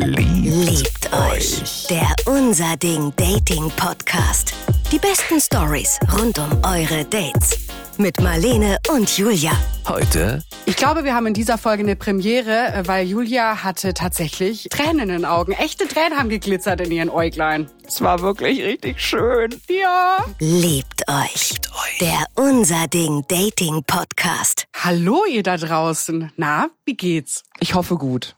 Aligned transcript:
Liebt 0.00 1.12
euch. 1.12 1.88
Der 1.90 2.14
Unser 2.26 2.76
Ding 2.76 3.12
Dating 3.16 3.68
Podcast. 3.70 4.54
Die 4.92 4.98
besten 4.98 5.40
Stories 5.40 5.98
rund 6.16 6.38
um 6.38 6.50
eure 6.62 7.04
Dates. 7.04 7.66
Mit 7.96 8.20
Marlene 8.20 8.78
und 8.94 9.18
Julia. 9.18 9.50
Heute 9.88 10.44
Ich 10.66 10.76
glaube, 10.76 11.02
wir 11.02 11.16
haben 11.16 11.26
in 11.26 11.34
dieser 11.34 11.58
Folge 11.58 11.82
eine 11.82 11.96
Premiere, 11.96 12.84
weil 12.86 13.08
Julia 13.08 13.64
hatte 13.64 13.92
tatsächlich 13.92 14.68
Tränen 14.70 15.00
in 15.00 15.08
den 15.08 15.24
Augen. 15.24 15.50
Echte 15.50 15.88
Tränen 15.88 16.16
haben 16.16 16.28
geglitzert 16.28 16.80
in 16.80 16.92
ihren 16.92 17.10
Äuglein. 17.10 17.68
Es 17.84 18.00
war 18.00 18.20
wirklich 18.20 18.62
richtig 18.62 19.00
schön. 19.00 19.60
Ja. 19.68 20.18
Liebt 20.38 21.08
euch. 21.08 21.54
euch. 21.72 21.98
Der 22.00 22.24
Unser 22.36 22.86
Ding 22.86 23.24
Dating 23.26 23.82
Podcast. 23.84 24.66
Hallo 24.76 25.24
ihr 25.28 25.42
da 25.42 25.56
draußen. 25.56 26.30
Na, 26.36 26.68
wie 26.84 26.94
geht's? 26.94 27.42
Ich 27.58 27.74
hoffe 27.74 27.96
gut. 27.96 28.36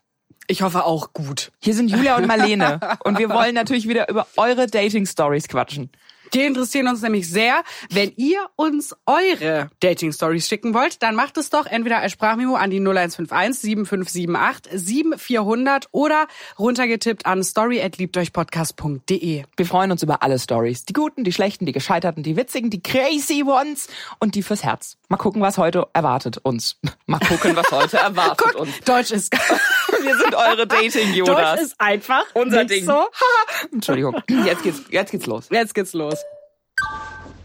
Ich 0.50 0.62
hoffe 0.62 0.84
auch 0.84 1.12
gut. 1.12 1.52
Hier 1.60 1.74
sind 1.74 1.92
Julia 1.92 2.16
und 2.16 2.26
Marlene 2.26 2.80
und 3.04 3.18
wir 3.18 3.30
wollen 3.30 3.54
natürlich 3.54 3.86
wieder 3.86 4.08
über 4.08 4.26
eure 4.36 4.66
Dating-Stories 4.66 5.46
quatschen. 5.46 5.90
Die 6.34 6.42
interessieren 6.42 6.88
uns 6.88 7.02
nämlich 7.02 7.28
sehr. 7.28 7.62
Wenn 7.90 8.12
ihr 8.16 8.46
uns 8.56 8.94
eure 9.06 9.70
Dating-Stories 9.80 10.48
schicken 10.48 10.74
wollt, 10.74 11.02
dann 11.02 11.14
macht 11.14 11.36
es 11.38 11.50
doch 11.50 11.66
entweder 11.66 11.98
als 11.98 12.12
Sprachmemo 12.12 12.56
an 12.56 12.70
die 12.70 12.80
0151 12.80 13.60
7578 13.60 14.80
7400 14.80 15.88
oder 15.92 16.26
runtergetippt 16.58 17.26
an 17.26 17.42
story@liebteuchpodcast.de. 17.42 19.44
Wir 19.56 19.66
freuen 19.66 19.92
uns 19.92 20.02
über 20.02 20.22
alle 20.22 20.38
Stories. 20.38 20.84
Die 20.84 20.92
guten, 20.92 21.24
die 21.24 21.32
schlechten, 21.32 21.66
die 21.66 21.72
gescheiterten, 21.72 22.22
die 22.22 22.36
witzigen, 22.36 22.70
die 22.70 22.82
crazy 22.82 23.42
ones 23.44 23.88
und 24.18 24.34
die 24.34 24.42
fürs 24.42 24.64
Herz. 24.64 24.96
Mal 25.08 25.16
gucken, 25.16 25.42
was 25.42 25.58
heute 25.58 25.86
erwartet 25.92 26.38
uns. 26.38 26.76
Mal 27.06 27.18
gucken, 27.20 27.56
was 27.56 27.70
heute 27.72 27.96
erwartet 27.96 28.54
uns. 28.54 28.80
Deutsch 28.84 29.10
ist 29.10 29.32
Wir 30.02 30.16
sind 30.16 30.34
eure 30.34 30.66
Deutsch 30.66 30.94
Dating-Jodas. 30.94 31.60
ist 31.60 31.80
einfach 31.80 32.24
Unser 32.34 32.64
nicht 32.64 32.70
Ding. 32.70 32.86
so. 32.86 33.06
Entschuldigung. 33.72 34.16
Jetzt 34.44 34.62
geht's, 34.62 34.80
jetzt 34.90 35.10
geht's 35.10 35.26
los. 35.26 35.46
Jetzt 35.50 35.74
geht's 35.74 35.92
los. 35.92 36.19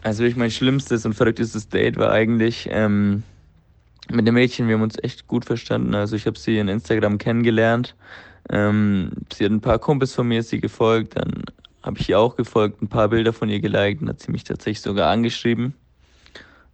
Also 0.04 0.20
wirklich 0.24 0.38
mein 0.38 0.52
schlimmstes 0.52 1.06
und 1.06 1.14
verrücktestes 1.14 1.68
Date 1.70 1.98
war 1.98 2.12
eigentlich 2.12 2.68
ähm, 2.72 3.24
mit 4.10 4.28
dem 4.28 4.36
Mädchen. 4.36 4.68
Wir 4.68 4.76
haben 4.76 4.84
uns 4.84 4.98
echt 5.02 5.28
gut 5.28 5.46
verstanden. 5.46 5.96
Also 5.96 6.16
ich 6.16 6.28
habe 6.28 6.38
sie 6.38 6.60
in 6.60 6.68
Instagram 6.68 7.18
kennengelernt. 7.18 7.96
Ähm, 8.50 9.12
sie 9.34 9.46
hat 9.46 9.52
ein 9.52 9.62
paar 9.62 9.80
Kumpels 9.80 10.14
von 10.14 10.28
mir, 10.28 10.44
sie 10.44 10.60
gefolgt. 10.60 11.18
Dann 11.18 11.44
habe 11.82 12.00
ich 12.00 12.10
ihr 12.10 12.20
auch 12.20 12.36
gefolgt, 12.36 12.82
ein 12.82 12.88
paar 12.88 13.10
Bilder 13.10 13.34
von 13.34 13.50
ihr 13.50 13.60
geliked 13.60 14.02
und 14.02 14.10
hat 14.10 14.20
sie 14.22 14.32
mich 14.32 14.44
tatsächlich 14.44 14.82
sogar 14.82 15.10
angeschrieben. 15.10 15.76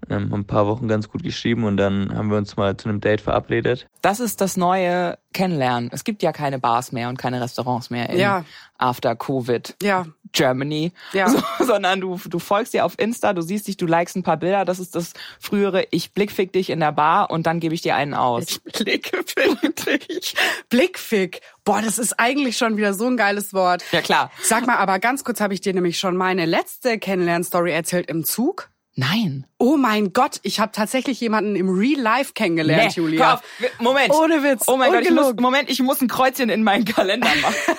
Ähm, 0.10 0.34
ein 0.34 0.46
paar 0.46 0.66
Wochen 0.66 0.88
ganz 0.88 1.10
gut 1.10 1.22
geschrieben 1.22 1.64
und 1.64 1.78
dann 1.78 2.14
haben 2.16 2.32
wir 2.32 2.38
uns 2.38 2.58
mal 2.58 2.76
zu 2.76 2.90
einem 2.90 3.02
Date 3.02 3.22
verabredet. 3.22 3.88
Das 4.02 4.20
ist 4.20 4.42
das 4.42 4.58
neue 4.58 5.18
Kennenlernen. 5.32 5.90
Es 5.94 6.04
gibt 6.04 6.24
ja 6.24 6.32
keine 6.32 6.58
Bars 6.58 6.92
mehr 6.92 7.08
und 7.08 7.18
keine 7.18 7.40
Restaurants 7.40 7.92
mehr 7.92 8.10
in 8.10 8.18
Ja. 8.18 8.44
After 8.80 9.16
Covid. 9.16 9.76
Ja. 9.84 10.08
Germany, 10.34 10.92
Ja. 11.14 11.30
so, 11.30 11.42
sondern 11.66 12.02
du, 12.02 12.20
du 12.30 12.40
folgst 12.40 12.74
dir 12.74 12.86
auf 12.86 12.98
Insta, 12.98 13.34
du 13.34 13.42
siehst 13.42 13.68
dich, 13.68 13.78
du 13.78 13.86
likest 13.86 14.16
ein 14.16 14.24
paar 14.24 14.38
Bilder, 14.38 14.66
das 14.66 14.80
ist 14.80 14.96
das 14.96 15.14
frühere 15.40 15.86
Ich 15.92 16.14
blickfick 16.14 16.52
dich 16.54 16.70
in 16.70 16.80
der 16.80 16.92
Bar 16.92 17.30
und 17.32 17.46
dann 17.48 17.60
gebe 17.60 17.74
ich 17.76 17.82
dir 17.82 17.96
einen 17.96 18.14
aus. 18.14 18.60
Blickfick. 18.60 20.34
Blickfick. 20.70 21.42
Boah, 21.64 21.82
das 21.82 21.98
ist 21.98 22.20
eigentlich 22.20 22.58
schon 22.58 22.78
wieder 22.78 22.94
so 22.94 23.08
ein 23.08 23.18
geiles 23.18 23.54
Wort. 23.54 23.84
Ja 23.92 24.02
klar. 24.02 24.32
Sag 24.42 24.66
mal, 24.66 24.78
aber 24.78 25.00
ganz 25.00 25.24
kurz 25.24 25.42
habe 25.42 25.54
ich 25.54 25.62
dir 25.62 25.74
nämlich 25.74 26.00
schon 26.00 26.16
meine 26.18 26.46
letzte 26.46 26.98
Kennenlern-Story 27.00 27.72
erzählt 27.72 28.10
im 28.10 28.24
Zug. 28.24 28.70
Nein. 28.96 29.48
Oh 29.58 29.78
mein 29.78 30.12
Gott, 30.12 30.40
ich 30.44 30.60
habe 30.60 30.74
tatsächlich 30.74 31.20
jemanden 31.22 31.56
im 31.56 31.70
Real 31.70 32.00
Life 32.00 32.34
kennengelernt, 32.34 32.98
Nee, 32.98 33.02
Julia. 33.02 33.36
auf. 33.36 33.42
Moment. 33.80 34.14
Ohne 34.14 34.44
Witz. 34.44 34.64
Oh 34.68 34.76
mein 34.76 34.92
Gott, 34.92 35.04
ich 35.04 35.12
muss. 35.12 35.34
Moment, 35.40 35.70
ich 35.70 35.82
muss 35.82 36.02
ein 36.02 36.10
Kreuzchen 36.10 36.50
in 36.50 36.62
meinen 36.64 36.84
Kalender 36.86 37.30
machen. 37.42 37.56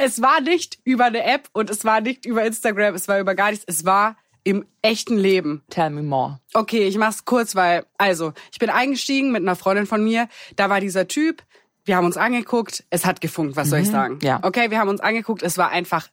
Es 0.00 0.22
war 0.22 0.40
nicht 0.40 0.78
über 0.84 1.06
eine 1.06 1.24
App 1.24 1.48
und 1.52 1.70
es 1.70 1.84
war 1.84 2.00
nicht 2.00 2.24
über 2.26 2.44
Instagram, 2.44 2.94
es 2.94 3.08
war 3.08 3.20
über 3.20 3.34
gar 3.34 3.50
nichts, 3.50 3.64
es 3.66 3.84
war 3.84 4.16
im 4.44 4.66
echten 4.82 5.16
Leben. 5.16 5.62
Tell 5.70 5.90
me 5.90 6.02
more. 6.02 6.40
Okay, 6.52 6.86
ich 6.88 6.98
mach's 6.98 7.24
kurz, 7.24 7.54
weil, 7.54 7.86
also, 7.98 8.32
ich 8.50 8.58
bin 8.58 8.70
eingestiegen 8.70 9.30
mit 9.30 9.42
einer 9.42 9.56
Freundin 9.56 9.86
von 9.86 10.02
mir, 10.02 10.28
da 10.56 10.68
war 10.68 10.80
dieser 10.80 11.06
Typ, 11.06 11.42
wir 11.84 11.96
haben 11.96 12.06
uns 12.06 12.16
angeguckt, 12.16 12.84
es 12.90 13.04
hat 13.04 13.20
gefunkt, 13.20 13.56
was 13.56 13.70
soll 13.70 13.80
ich 13.80 13.88
sagen? 13.88 14.18
ja. 14.22 14.40
Okay, 14.42 14.70
wir 14.70 14.78
haben 14.78 14.88
uns 14.88 15.00
angeguckt, 15.00 15.42
es 15.42 15.58
war 15.58 15.70
einfach 15.70 16.08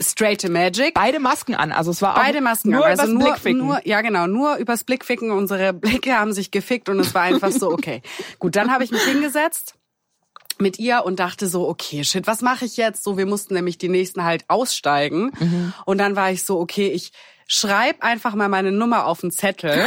straight 0.00 0.40
to 0.40 0.48
magic. 0.50 0.94
Beide 0.94 1.18
Masken 1.18 1.54
an, 1.54 1.72
also 1.72 1.90
es 1.90 2.00
war 2.02 2.16
auch 2.16 2.22
Beide 2.22 2.40
Masken 2.40 2.70
nur 2.70 2.84
an. 2.84 2.98
also 2.98 3.12
nur, 3.12 3.24
Blickficken. 3.24 3.58
nur, 3.58 3.80
ja 3.86 4.00
genau, 4.00 4.26
nur 4.26 4.56
übers 4.56 4.84
Blickficken. 4.84 5.30
Unsere 5.30 5.72
Blicke 5.72 6.16
haben 6.16 6.32
sich 6.32 6.50
gefickt 6.50 6.88
und 6.88 7.00
es 7.00 7.14
war 7.14 7.22
einfach 7.22 7.50
so, 7.50 7.70
okay. 7.70 8.02
Gut, 8.38 8.56
dann 8.56 8.72
habe 8.72 8.84
ich 8.84 8.90
mich 8.90 9.02
hingesetzt 9.02 9.77
mit 10.60 10.78
ihr 10.78 11.04
und 11.04 11.18
dachte 11.18 11.48
so, 11.48 11.68
okay, 11.68 12.04
shit, 12.04 12.26
was 12.26 12.42
mache 12.42 12.64
ich 12.64 12.76
jetzt? 12.76 13.04
So, 13.04 13.16
wir 13.16 13.26
mussten 13.26 13.54
nämlich 13.54 13.78
die 13.78 13.88
nächsten 13.88 14.24
halt 14.24 14.44
aussteigen. 14.48 15.32
Mhm. 15.38 15.72
Und 15.84 15.98
dann 15.98 16.16
war 16.16 16.30
ich 16.30 16.44
so, 16.44 16.58
okay, 16.58 16.88
ich 16.88 17.12
schreib 17.46 18.02
einfach 18.02 18.34
mal 18.34 18.48
meine 18.48 18.72
Nummer 18.72 19.06
auf 19.06 19.20
den 19.20 19.30
Zettel. 19.30 19.86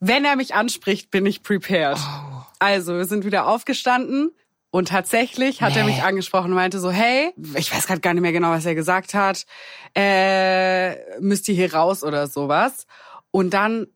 Wenn 0.00 0.24
er 0.24 0.36
mich 0.36 0.54
anspricht, 0.54 1.10
bin 1.10 1.26
ich 1.26 1.42
prepared. 1.42 1.98
Oh. 1.98 2.42
Also, 2.58 2.96
wir 2.96 3.04
sind 3.04 3.24
wieder 3.24 3.46
aufgestanden. 3.46 4.30
Und 4.70 4.88
tatsächlich 4.88 5.62
hat 5.62 5.76
er 5.76 5.84
mich 5.84 6.02
angesprochen 6.02 6.46
und 6.46 6.56
meinte 6.56 6.80
so, 6.80 6.90
hey, 6.90 7.32
ich 7.54 7.72
weiß 7.72 7.86
gerade 7.86 8.00
gar 8.00 8.12
nicht 8.12 8.22
mehr 8.22 8.32
genau, 8.32 8.50
was 8.50 8.66
er 8.66 8.74
gesagt 8.74 9.14
hat, 9.14 9.46
äh, 9.94 11.20
müsst 11.20 11.48
ihr 11.48 11.54
hier 11.54 11.72
raus 11.72 12.02
oder 12.02 12.26
sowas. 12.26 12.88
Und 13.30 13.54
dann 13.54 13.86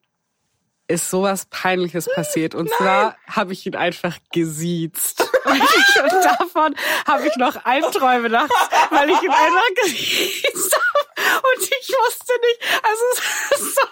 ist 0.88 1.10
sowas 1.10 1.46
Peinliches 1.50 2.08
passiert. 2.12 2.54
Und 2.54 2.70
zwar 2.70 3.16
habe 3.28 3.52
ich 3.52 3.66
ihn 3.66 3.76
einfach 3.76 4.16
gesiezt. 4.32 5.20
Und, 5.44 6.24
davon 6.24 6.74
habe 7.06 7.26
ich 7.26 7.36
noch 7.36 7.64
Albträume 7.64 8.28
nachts, 8.28 8.54
weil 8.90 9.10
ich 9.10 9.22
ihn 9.22 9.30
einfach 9.30 9.74
gesiezt 9.82 10.74
habe. 10.74 11.38
Und 11.38 11.62
ich 11.62 11.88
wusste 11.88 12.32
nicht, 12.40 12.82
also 12.82 13.02
es 13.12 13.60
ist 13.60 13.74
so 13.74 13.82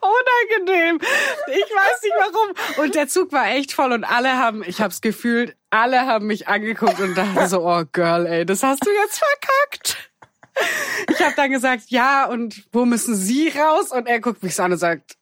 unangenehm. 0.00 1.00
Ich 1.48 1.74
weiß 1.74 2.02
nicht 2.02 2.14
warum. 2.18 2.84
Und 2.84 2.94
der 2.94 3.08
Zug 3.08 3.32
war 3.32 3.48
echt 3.48 3.72
voll 3.72 3.92
und 3.92 4.04
alle 4.04 4.36
haben, 4.36 4.62
ich 4.66 4.80
habe 4.80 4.90
das 4.90 5.00
Gefühl, 5.00 5.54
alle 5.70 6.06
haben 6.06 6.26
mich 6.26 6.48
angeguckt 6.48 7.00
und 7.00 7.14
dachten 7.14 7.48
so, 7.48 7.66
oh 7.66 7.84
Girl, 7.92 8.26
ey, 8.26 8.44
das 8.44 8.62
hast 8.62 8.84
du 8.84 8.90
jetzt 8.90 9.18
verkackt. 9.18 10.10
Ich 11.10 11.20
habe 11.20 11.34
dann 11.36 11.50
gesagt, 11.50 11.84
ja, 11.88 12.26
und 12.26 12.64
wo 12.72 12.84
müssen 12.84 13.14
Sie 13.14 13.48
raus? 13.48 13.90
Und 13.90 14.06
er 14.06 14.20
guckt 14.20 14.42
mich 14.42 14.54
so 14.54 14.62
an 14.62 14.72
und 14.72 14.78
sagt, 14.78 15.16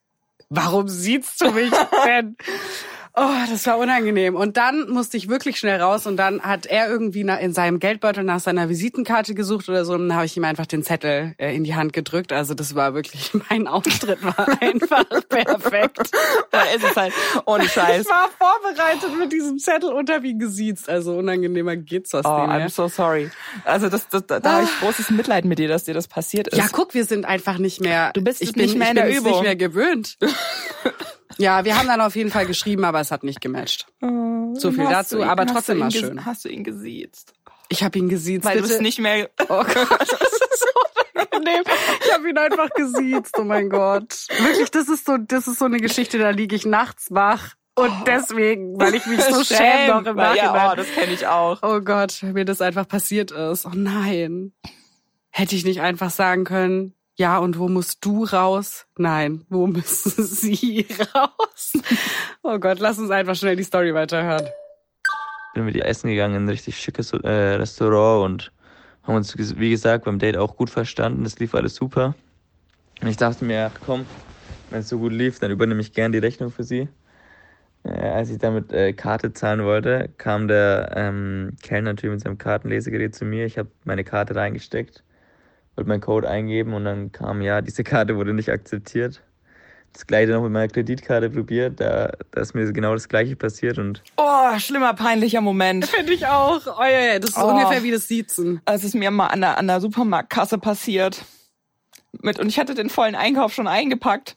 warum 0.49 0.89
siehst 0.89 1.41
du 1.41 1.51
mich 1.51 1.73
denn? 2.05 2.37
Oh, 3.17 3.31
das 3.49 3.65
war 3.67 3.79
unangenehm. 3.79 4.35
Und 4.35 4.57
dann 4.57 4.89
musste 4.91 5.17
ich 5.17 5.29
wirklich 5.29 5.59
schnell 5.59 5.81
raus 5.81 6.05
und 6.07 6.17
dann 6.17 6.43
hat 6.43 6.67
er 6.67 6.89
irgendwie 6.89 7.21
in 7.21 7.53
seinem 7.53 7.79
Geldbeutel 7.79 8.25
nach 8.25 8.41
seiner 8.41 8.69
Visitenkarte 8.69 9.35
gesucht 9.35 9.69
oder 9.69 9.85
so 9.85 9.93
und 9.95 10.09
dann 10.09 10.17
habe 10.17 10.27
ich 10.27 10.37
ihm 10.37 10.43
einfach 10.43 10.67
den 10.67 10.83
Zettel 10.83 11.35
äh, 11.39 11.55
in 11.55 11.63
die 11.63 11.77
Hand 11.77 11.93
gedrückt. 11.93 12.33
Also 12.33 12.55
das 12.55 12.75
war 12.75 12.93
wirklich, 12.95 13.31
mein 13.51 13.69
Auftritt 13.69 14.23
war 14.25 14.61
einfach 14.61 15.05
perfekt. 15.29 16.11
Da 16.51 16.63
ist 16.75 16.83
es 16.83 16.97
halt 16.97 17.13
ohne 17.47 17.69
Scheiß. 17.69 18.03
Ich 18.03 18.09
war 18.11 18.29
vorbereitet 18.37 19.17
mit 19.17 19.33
diesem 19.33 19.59
Zettel 19.59 19.91
habe 20.11 20.27
ihn 20.27 20.39
gesiezt. 20.41 20.89
Also 20.89 21.17
unangenehmer 21.17 21.77
geht's 21.77 22.11
fast 22.11 22.27
Oh, 22.27 22.39
nicht 22.39 22.49
mehr. 22.49 22.67
I'm 22.67 22.69
so 22.69 22.89
sorry. 22.89 23.31
Also 23.65 23.89
das, 23.89 24.09
das, 24.09 24.27
da, 24.27 24.41
da 24.41 24.53
habe 24.55 24.65
ich 24.65 24.81
großes 24.81 25.11
Mitleid 25.11 25.45
mit 25.45 25.59
dir, 25.61 25.69
dass 25.69 25.85
dir 25.85 25.95
das 25.95 26.09
passiert 26.09 26.49
ist. 26.49 26.59
Ja, 26.59 26.67
guck, 26.73 26.95
wir 26.95 27.05
sind 27.05 27.27
einfach 27.27 27.59
nicht 27.59 27.81
mehr. 27.81 28.11
Du 28.13 28.23
bist 28.23 28.43
ich 28.43 28.57
nicht 28.57 28.71
bin, 28.71 28.79
mehr 28.81 28.91
in 28.91 28.97
ich 28.97 29.03
der 29.03 29.09
bin 29.09 29.13
es 29.13 29.21
Übung. 29.21 29.33
nicht 29.33 29.43
mehr 29.43 29.57
gewöhnt. 29.57 30.19
ja, 31.39 31.65
wir 31.65 31.79
haben 31.79 31.87
dann 31.89 32.01
auf 32.01 32.17
jeden 32.17 32.31
Fall 32.31 32.47
geschrieben, 32.47 32.85
aber 32.85 33.01
es 33.01 33.11
hat 33.11 33.23
nicht 33.25 33.41
gematcht. 33.41 33.87
So 34.01 34.71
viel 34.73 34.85
dazu, 34.89 35.19
ihn- 35.19 35.25
aber 35.25 35.47
trotzdem 35.47 35.81
war 35.81 35.91
schön. 35.91 36.25
Hast 36.25 36.45
du 36.45 36.49
ihn 36.49 36.65
gesiezt? 36.65 37.33
Ich 37.69 37.83
habe 37.83 37.99
ihn 37.99 38.09
gesiezt. 38.09 38.45
Weil 38.45 38.59
du 38.61 38.65
es 38.65 38.81
nicht 38.81 38.99
mehr... 38.99 39.31
Oh 39.49 39.65
Gott, 39.65 39.91
das 39.91 40.11
ist 40.23 40.61
so 40.61 40.67
unangenehm. 41.15 41.63
Ich 42.05 42.13
habe 42.13 42.29
ihn 42.31 42.39
einfach 42.39 42.71
gesiezt. 42.71 43.35
Oh 43.39 43.45
mein 43.45 43.69
Gott. 43.69 44.27
Wirklich, 44.39 44.71
das 44.71 44.89
ist 44.89 45.07
so, 45.07 45.17
das 45.17 45.47
ist 45.49 45.59
so 45.59 45.65
eine 45.65 45.79
Geschichte, 45.79 46.19
da 46.19 46.31
liege 46.31 46.55
ich 46.55 46.67
nachts 46.67 47.07
wach. 47.11 47.55
Und 47.77 47.93
deswegen, 48.07 48.79
weil 48.79 48.95
ich 48.95 49.05
mich 49.07 49.21
so 49.23 49.43
schäme 49.55 49.89
noch 49.89 50.07
im 50.07 50.17
Nachhinein. 50.17 50.55
Ja, 50.55 50.73
oh, 50.73 50.77
das 50.77 50.87
kenne 50.93 51.13
ich 51.13 51.27
auch. 51.27 51.59
Oh 51.63 51.81
Gott, 51.81 52.23
mir 52.23 52.45
das 52.45 52.61
einfach 52.61 52.87
passiert 52.87 53.33
ist. 53.33 53.67
Oh 53.67 53.73
nein. 53.75 54.53
Hätte 55.31 55.57
ich 55.57 55.65
nicht 55.65 55.81
einfach 55.81 56.11
sagen 56.11 56.45
können, 56.45 56.94
ja, 57.17 57.39
und 57.39 57.59
wo 57.59 57.69
musst 57.69 58.05
du 58.05 58.25
raus? 58.25 58.87
Nein, 58.97 59.45
wo 59.49 59.67
müssen 59.69 60.25
sie 60.25 60.87
raus? 61.15 61.73
Oh 62.43 62.59
Gott, 62.59 62.81
lass 62.81 62.99
uns 62.99 63.11
einfach 63.11 63.37
schnell 63.37 63.57
die 63.57 63.65
Story 63.65 63.95
weiterhören. 63.95 64.49
Bin 65.55 65.65
mit 65.65 65.77
ihr 65.77 65.87
essen 65.87 66.11
gegangen 66.11 66.35
in 66.35 66.45
ein 66.45 66.49
richtig 66.49 66.77
schickes 66.77 67.13
äh, 67.13 67.29
Restaurant 67.29 68.25
und 68.25 68.53
haben 69.05 69.15
uns, 69.15 69.37
wie 69.39 69.71
gesagt, 69.71 70.05
beim 70.05 70.19
Date 70.19 70.37
auch 70.37 70.57
gut 70.57 70.71
verstanden. 70.71 71.25
Es 71.25 71.39
lief 71.39 71.55
alles 71.55 71.77
super. 71.77 72.15
Und 73.01 73.09
ich 73.09 73.17
dachte 73.17 73.45
mir, 73.45 73.71
ach 73.73 73.81
komm, 73.85 74.07
wenn 74.71 74.81
es 74.81 74.89
so 74.89 74.99
gut 74.99 75.13
lief, 75.13 75.39
dann 75.39 75.53
übernehme 75.53 75.81
ich 75.81 75.93
gern 75.93 76.11
die 76.11 76.19
Rechnung 76.19 76.51
für 76.51 76.65
sie. 76.65 76.89
Äh, 77.85 77.91
als 77.91 78.31
ich 78.31 78.39
damit 78.39 78.73
äh, 78.73 78.93
Karte 78.93 79.33
zahlen 79.33 79.63
wollte, 79.65 80.11
kam 80.19 80.49
der 80.49 80.91
ähm, 80.97 81.57
Kellner 81.63 81.93
natürlich 81.93 82.15
mit 82.15 82.23
seinem 82.23 82.39
Kartenlesegerät 82.39 83.15
zu 83.15 83.25
mir. 83.25 83.47
Ich 83.47 83.59
habe 83.59 83.71
meine 83.85 84.03
Karte 84.03 84.35
reingesteckt, 84.35 85.04
wollte 85.77 85.89
meinen 85.89 86.01
Code 86.01 86.29
eingeben 86.29 86.75
und 86.75 86.85
dann 86.85 87.13
kam, 87.13 87.43
ja, 87.43 87.61
diese 87.61 87.85
Karte 87.85 88.17
wurde 88.17 88.33
nicht 88.35 88.51
akzeptiert. 88.51 89.23
das 89.93 90.07
gleiche 90.07 90.33
noch 90.33 90.43
mit 90.43 90.51
meiner 90.53 90.69
Kreditkarte 90.69 91.31
probiert. 91.31 91.81
Da, 91.81 92.13
da 92.33 92.41
ist 92.41 92.55
mir 92.55 92.73
genau 92.73 92.95
das 92.95 93.09
gleiche 93.09 93.37
passiert 93.37 93.79
und. 93.79 94.03
Oh, 94.17 94.59
schlimmer, 94.59 94.95
peinlicher 94.95 95.41
Moment. 95.41 95.85
Finde 95.87 96.13
ich 96.13 96.27
auch. 96.27 96.61
Oh, 96.67 96.83
ja, 96.83 97.13
ja, 97.15 97.19
das 97.19 97.31
ist 97.31 97.39
Oh. 97.39 97.49
ungefähr 97.49 97.83
wie 97.83 97.91
das 97.93 98.09
Siezen. 98.09 98.61
Es 98.65 98.83
ist 98.85 98.95
mir 98.95 99.11
mal 99.11 99.29
an 99.29 99.41
der, 99.41 99.59
an 99.59 99.67
der 99.69 99.81
Supermarktkasse 99.81 100.59
passiert. 100.59 101.25
Mit, 102.23 102.39
und 102.39 102.49
ich 102.49 102.59
hatte 102.59 102.75
den 102.75 102.91
vollen 102.91 103.15
Einkauf 103.15 103.53
schon 103.53 103.67
eingepackt. 103.67 104.37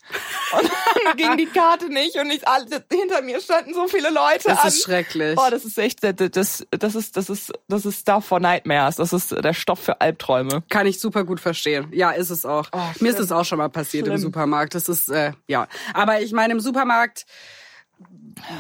Und 0.59 0.69
dann 1.06 1.18
ging 1.18 1.38
die 1.38 1.45
Karte 1.45 1.89
nicht 1.89 2.18
und 2.18 2.29
ich, 2.31 2.47
alle, 2.47 2.65
hinter 2.91 3.21
mir 3.21 3.39
standen 3.41 3.74
so 3.74 3.88
viele 3.88 4.09
Leute 4.09 4.44
Das 4.45 4.59
an. 4.59 4.68
ist 4.69 4.83
schrecklich. 4.83 5.38
Oh, 5.38 5.50
das 5.50 5.65
ist 5.65 5.77
echt, 5.77 6.03
das, 6.03 6.15
das, 6.31 6.65
das 6.71 6.95
ist, 6.95 7.18
das 7.18 7.29
ist, 7.29 7.53
das 7.68 7.85
ist 7.85 8.00
Stuff 8.01 8.25
for 8.25 8.39
Nightmares. 8.39 8.95
Das 8.97 9.13
ist 9.13 9.31
der 9.31 9.53
Stoff 9.53 9.79
für 9.79 10.01
Albträume. 10.01 10.63
Kann 10.69 10.88
ich 10.88 11.00
super 11.00 11.24
gut 11.24 11.39
verstehen. 11.39 11.88
Ja, 11.91 12.12
ist 12.12 12.29
es 12.29 12.45
auch. 12.45 12.68
Oh, 12.71 12.79
Mir 13.00 13.09
ist 13.09 13.19
es 13.19 13.31
auch 13.31 13.45
schon 13.45 13.57
mal 13.57 13.69
passiert 13.69 14.07
im 14.07 14.13
Schlimm. 14.13 14.21
Supermarkt. 14.21 14.75
Das 14.75 14.89
ist, 14.89 15.09
äh, 15.09 15.33
ja. 15.47 15.68
Aber 15.94 16.21
ich 16.21 16.31
meine, 16.33 16.53
im 16.53 16.59
Supermarkt 16.59 17.25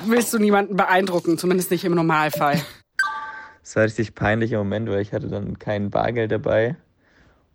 willst 0.05 0.33
du 0.33 0.39
niemanden 0.39 0.75
beeindrucken, 0.75 1.37
zumindest 1.37 1.71
nicht 1.71 1.83
im 1.85 1.93
Normalfall. 1.95 2.61
Es 3.63 3.75
war 3.75 3.83
ein 3.83 3.87
richtig 3.87 4.15
peinlicher 4.15 4.57
Moment, 4.57 4.89
weil 4.89 5.01
ich 5.01 5.11
hatte 5.13 5.27
dann 5.27 5.59
kein 5.59 5.89
Bargeld 5.89 6.31
dabei. 6.31 6.77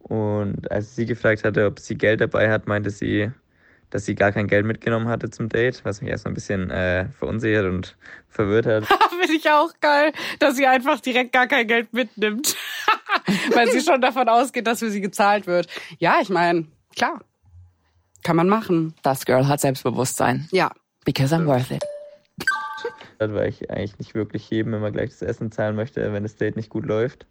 Und 0.02 0.70
als 0.70 0.88
ich 0.88 0.94
sie 0.94 1.06
gefragt 1.06 1.44
hatte, 1.44 1.66
ob 1.66 1.78
sie 1.78 1.96
Geld 1.96 2.20
dabei 2.20 2.50
hat, 2.50 2.66
meinte 2.66 2.90
sie, 2.90 3.30
dass 3.90 4.06
sie 4.06 4.14
gar 4.14 4.32
kein 4.32 4.48
Geld 4.48 4.64
mitgenommen 4.66 5.08
hatte 5.08 5.30
zum 5.30 5.48
Date, 5.48 5.84
was 5.84 6.00
mich 6.00 6.10
erstmal 6.10 6.32
ein 6.32 6.34
bisschen 6.34 6.70
äh, 6.70 7.08
verunsichert 7.10 7.66
und 7.66 7.96
verwirrt 8.28 8.66
hat. 8.66 8.84
Finde 9.10 9.34
ich 9.34 9.48
auch 9.50 9.70
geil, 9.80 10.12
dass 10.38 10.56
sie 10.56 10.66
einfach 10.66 11.00
direkt 11.00 11.32
gar 11.32 11.46
kein 11.46 11.66
Geld 11.66 11.92
mitnimmt. 11.92 12.56
Weil 13.54 13.70
sie 13.70 13.80
schon 13.80 14.00
davon 14.00 14.28
ausgeht, 14.28 14.66
dass 14.66 14.78
für 14.78 14.90
sie 14.90 15.02
gezahlt 15.02 15.46
wird. 15.46 15.68
Ja, 15.98 16.18
ich 16.20 16.30
meine, 16.30 16.66
klar. 16.96 17.20
Kann 18.24 18.36
man 18.36 18.48
machen. 18.48 18.94
Das 19.02 19.26
Girl 19.26 19.46
hat 19.46 19.60
Selbstbewusstsein. 19.60 20.48
Ja. 20.52 20.72
Because 21.04 21.34
I'm 21.34 21.46
worth 21.46 21.70
it. 21.70 21.82
weil 23.18 23.48
ich 23.48 23.70
eigentlich 23.70 23.98
nicht 23.98 24.14
wirklich 24.14 24.48
jedem 24.48 24.74
immer 24.74 24.90
gleich 24.90 25.10
das 25.10 25.22
Essen 25.22 25.52
zahlen 25.52 25.76
möchte, 25.76 26.12
wenn 26.12 26.22
das 26.22 26.36
Date 26.36 26.56
nicht 26.56 26.70
gut 26.70 26.86
läuft. 26.86 27.26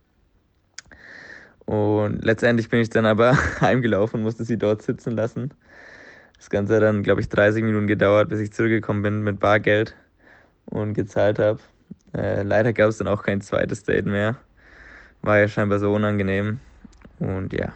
Und 1.66 2.24
letztendlich 2.24 2.70
bin 2.70 2.80
ich 2.80 2.90
dann 2.90 3.06
aber 3.06 3.38
heimgelaufen 3.62 4.20
und 4.20 4.24
musste 4.24 4.44
sie 4.44 4.58
dort 4.58 4.82
sitzen 4.82 5.12
lassen. 5.12 5.54
Das 6.38 6.50
Ganze 6.50 6.76
hat 6.76 6.84
dann, 6.84 7.04
glaube 7.04 7.22
ich, 7.22 7.30
30 7.30 7.64
Minuten 7.64 7.88
gedauert, 7.88 8.30
bis 8.30 8.40
ich 8.40 8.52
zurückgekommen 8.52 9.04
bin 9.04 9.22
mit 9.22 9.40
Bargeld 9.40 9.96
und 10.66 10.94
gezahlt 10.94 11.40
habe. 11.40 11.60
Äh, 12.14 12.44
leider 12.44 12.74
gab 12.74 12.90
es 12.90 12.98
dann 12.98 13.08
auch 13.08 13.24
kein 13.24 13.42
zweites 13.42 13.84
Date 13.84 14.06
mehr. 14.06 14.38
War 15.22 15.40
ja 15.40 15.48
scheinbar 15.48 15.80
so 15.80 15.94
unangenehm. 15.94 16.60
Und 17.20 17.54
ja, 17.54 17.74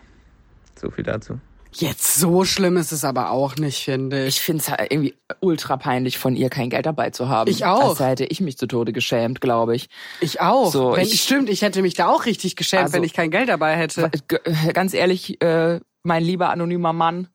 so 0.76 0.90
viel 0.90 1.04
dazu. 1.04 1.40
Jetzt 1.78 2.16
so 2.16 2.46
schlimm 2.46 2.78
ist 2.78 2.92
es 2.92 3.04
aber 3.04 3.32
auch 3.32 3.56
nicht, 3.58 3.84
finde 3.84 4.26
ich. 4.26 4.36
Ich 4.38 4.42
finde 4.42 4.62
es 4.62 4.70
halt 4.70 4.92
irgendwie 4.92 5.14
ultra 5.42 5.76
peinlich 5.78 6.18
von 6.18 6.36
ihr, 6.36 6.50
kein 6.50 6.70
Geld 6.70 6.86
dabei 6.86 7.10
zu 7.10 7.28
haben. 7.28 7.50
Ich 7.52 7.66
auch. 7.66 7.90
Also 7.90 8.06
hätte 8.06 8.26
ich 8.26 8.40
mich 8.42 8.58
zu 8.58 8.66
Tode 8.68 8.94
geschämt, 8.94 9.42
glaube 9.42 9.76
ich. 9.76 9.90
Ich 10.22 10.40
auch. 10.42 10.72
So, 10.72 10.94
wenn, 10.96 11.02
ich- 11.06 11.22
stimmt, 11.22 11.50
ich 11.50 11.62
hätte 11.64 11.82
mich 11.82 11.94
da 11.96 12.08
auch 12.08 12.26
richtig 12.26 12.56
geschämt, 12.56 12.84
Also- 12.84 12.94
wenn 12.94 13.04
ich 13.04 13.14
kein 13.14 13.30
Geld 13.32 13.50
dabei 13.50 13.76
hätte. 13.76 14.10
G- 14.28 14.38
Ganz 14.74 14.94
ehrlich, 14.94 15.42
äh, 15.42 15.80
mein 16.04 16.24
lieber 16.24 16.50
anonymer 16.50 16.94
Mann, 16.94 17.28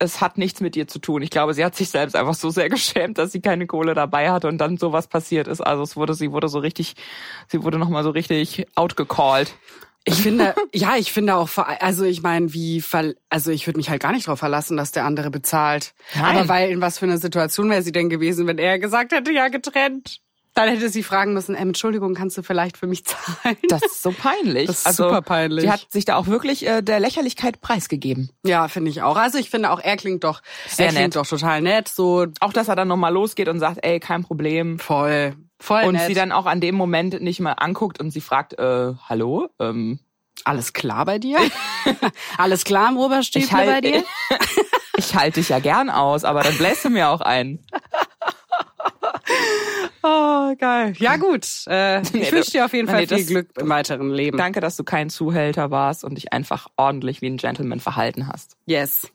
es 0.00 0.20
hat 0.20 0.38
nichts 0.38 0.60
mit 0.60 0.74
ihr 0.76 0.88
zu 0.88 0.98
tun. 0.98 1.22
Ich 1.22 1.30
glaube, 1.30 1.54
sie 1.54 1.64
hat 1.64 1.76
sich 1.76 1.88
selbst 1.88 2.16
einfach 2.16 2.34
so 2.34 2.50
sehr 2.50 2.68
geschämt, 2.70 3.16
dass 3.18 3.30
sie 3.30 3.40
keine 3.40 3.66
Kohle 3.68 3.94
dabei 3.94 4.30
hatte 4.32 4.48
und 4.48 4.58
dann 4.58 4.76
sowas 4.76 5.06
passiert 5.06 5.46
ist. 5.46 5.60
Also 5.60 5.84
es 5.84 5.94
wurde, 5.96 6.14
sie 6.14 6.32
wurde 6.32 6.48
so 6.48 6.58
richtig, 6.58 6.94
sie 7.48 7.62
wurde 7.62 7.78
nochmal 7.78 8.02
so 8.02 8.10
richtig 8.10 8.66
outgecalled. 8.74 9.54
Ich 10.04 10.14
finde, 10.22 10.54
ja, 10.72 10.96
ich 10.96 11.12
finde 11.12 11.34
auch, 11.36 11.48
also 11.56 12.04
ich 12.04 12.22
meine, 12.22 12.52
wie, 12.52 12.82
also 13.30 13.50
ich 13.50 13.66
würde 13.66 13.78
mich 13.78 13.90
halt 13.90 14.02
gar 14.02 14.12
nicht 14.12 14.26
darauf 14.26 14.38
verlassen, 14.38 14.76
dass 14.76 14.92
der 14.92 15.04
andere 15.04 15.30
bezahlt. 15.30 15.94
Nein. 16.14 16.36
Aber 16.36 16.48
weil, 16.48 16.70
in 16.70 16.80
was 16.80 16.98
für 16.98 17.06
einer 17.06 17.18
Situation 17.18 17.70
wäre 17.70 17.82
sie 17.82 17.92
denn 17.92 18.10
gewesen, 18.10 18.46
wenn 18.46 18.58
er 18.58 18.78
gesagt 18.78 19.12
hätte, 19.12 19.32
ja, 19.32 19.48
getrennt? 19.48 20.20
Dann 20.56 20.68
hätte 20.68 20.88
sie 20.88 21.02
fragen 21.02 21.34
müssen, 21.34 21.56
ähm, 21.56 21.68
Entschuldigung, 21.68 22.14
kannst 22.14 22.38
du 22.38 22.42
vielleicht 22.42 22.76
für 22.76 22.86
mich 22.86 23.04
zahlen? 23.04 23.56
Das 23.68 23.82
ist 23.82 24.02
so 24.02 24.12
peinlich. 24.12 24.66
Das 24.68 24.80
ist 24.80 24.86
also, 24.86 25.04
super 25.04 25.22
peinlich. 25.22 25.64
Sie 25.64 25.70
hat 25.70 25.86
sich 25.90 26.04
da 26.04 26.14
auch 26.14 26.28
wirklich 26.28 26.64
äh, 26.66 26.80
der 26.80 27.00
Lächerlichkeit 27.00 27.60
preisgegeben. 27.60 28.30
Ja, 28.44 28.68
finde 28.68 28.90
ich 28.90 29.02
auch. 29.02 29.16
Also 29.16 29.38
ich 29.38 29.50
finde 29.50 29.70
auch, 29.70 29.80
er 29.80 29.96
klingt 29.96 30.22
doch, 30.22 30.42
Sehr 30.68 30.86
er 30.86 30.92
klingt 30.92 31.04
nett. 31.06 31.16
doch 31.16 31.26
total 31.26 31.60
nett, 31.60 31.88
so 31.88 32.26
Auch, 32.38 32.52
dass 32.52 32.68
er 32.68 32.76
dann 32.76 32.86
nochmal 32.86 33.12
losgeht 33.12 33.48
und 33.48 33.58
sagt, 33.58 33.78
ey, 33.82 33.98
kein 33.98 34.22
Problem. 34.22 34.78
voll, 34.78 35.34
voll 35.60 35.84
Und 35.84 35.94
nett. 35.94 36.06
sie 36.06 36.14
dann 36.14 36.32
auch 36.32 36.46
an 36.46 36.60
dem 36.60 36.74
Moment 36.74 37.20
nicht 37.22 37.40
mal 37.40 37.52
anguckt 37.52 38.00
und 38.00 38.10
sie 38.10 38.20
fragt, 38.20 38.58
äh, 38.58 38.92
hallo? 39.08 39.48
Ähm, 39.58 39.98
Alles 40.44 40.72
klar 40.72 41.04
bei 41.04 41.18
dir? 41.18 41.38
Alles 42.38 42.64
klar 42.64 42.90
im 42.90 42.96
Oberstiefel 42.98 43.56
halt- 43.56 43.68
bei 43.70 43.80
dir? 43.80 44.04
ich 44.96 45.14
halte 45.14 45.40
dich 45.40 45.48
ja 45.50 45.58
gern 45.60 45.90
aus, 45.90 46.24
aber 46.24 46.42
dann 46.42 46.56
bläst 46.58 46.84
du 46.84 46.90
mir 46.90 47.08
auch 47.08 47.20
ein. 47.20 47.58
Oh, 50.02 50.54
geil. 50.58 50.92
Ja, 50.98 51.16
gut. 51.16 51.46
Äh, 51.66 52.02
Nee, 52.12 52.20
ich 52.22 52.32
wünsche 52.32 52.50
dir 52.50 52.64
auf 52.66 52.72
jeden 52.74 52.86
nee, 52.86 52.92
Fall 52.92 53.06
viel 53.06 53.18
das- 53.18 53.26
Glück 53.26 53.48
im 53.58 53.68
weiteren 53.70 54.10
Leben. 54.10 54.36
Danke, 54.36 54.60
dass 54.60 54.76
du 54.76 54.84
kein 54.84 55.08
Zuhälter 55.08 55.70
warst 55.70 56.04
und 56.04 56.16
dich 56.16 56.32
einfach 56.32 56.68
ordentlich 56.76 57.22
wie 57.22 57.26
ein 57.28 57.38
Gentleman 57.38 57.80
verhalten 57.80 58.28
hast. 58.28 58.56
Yes. 58.66 59.08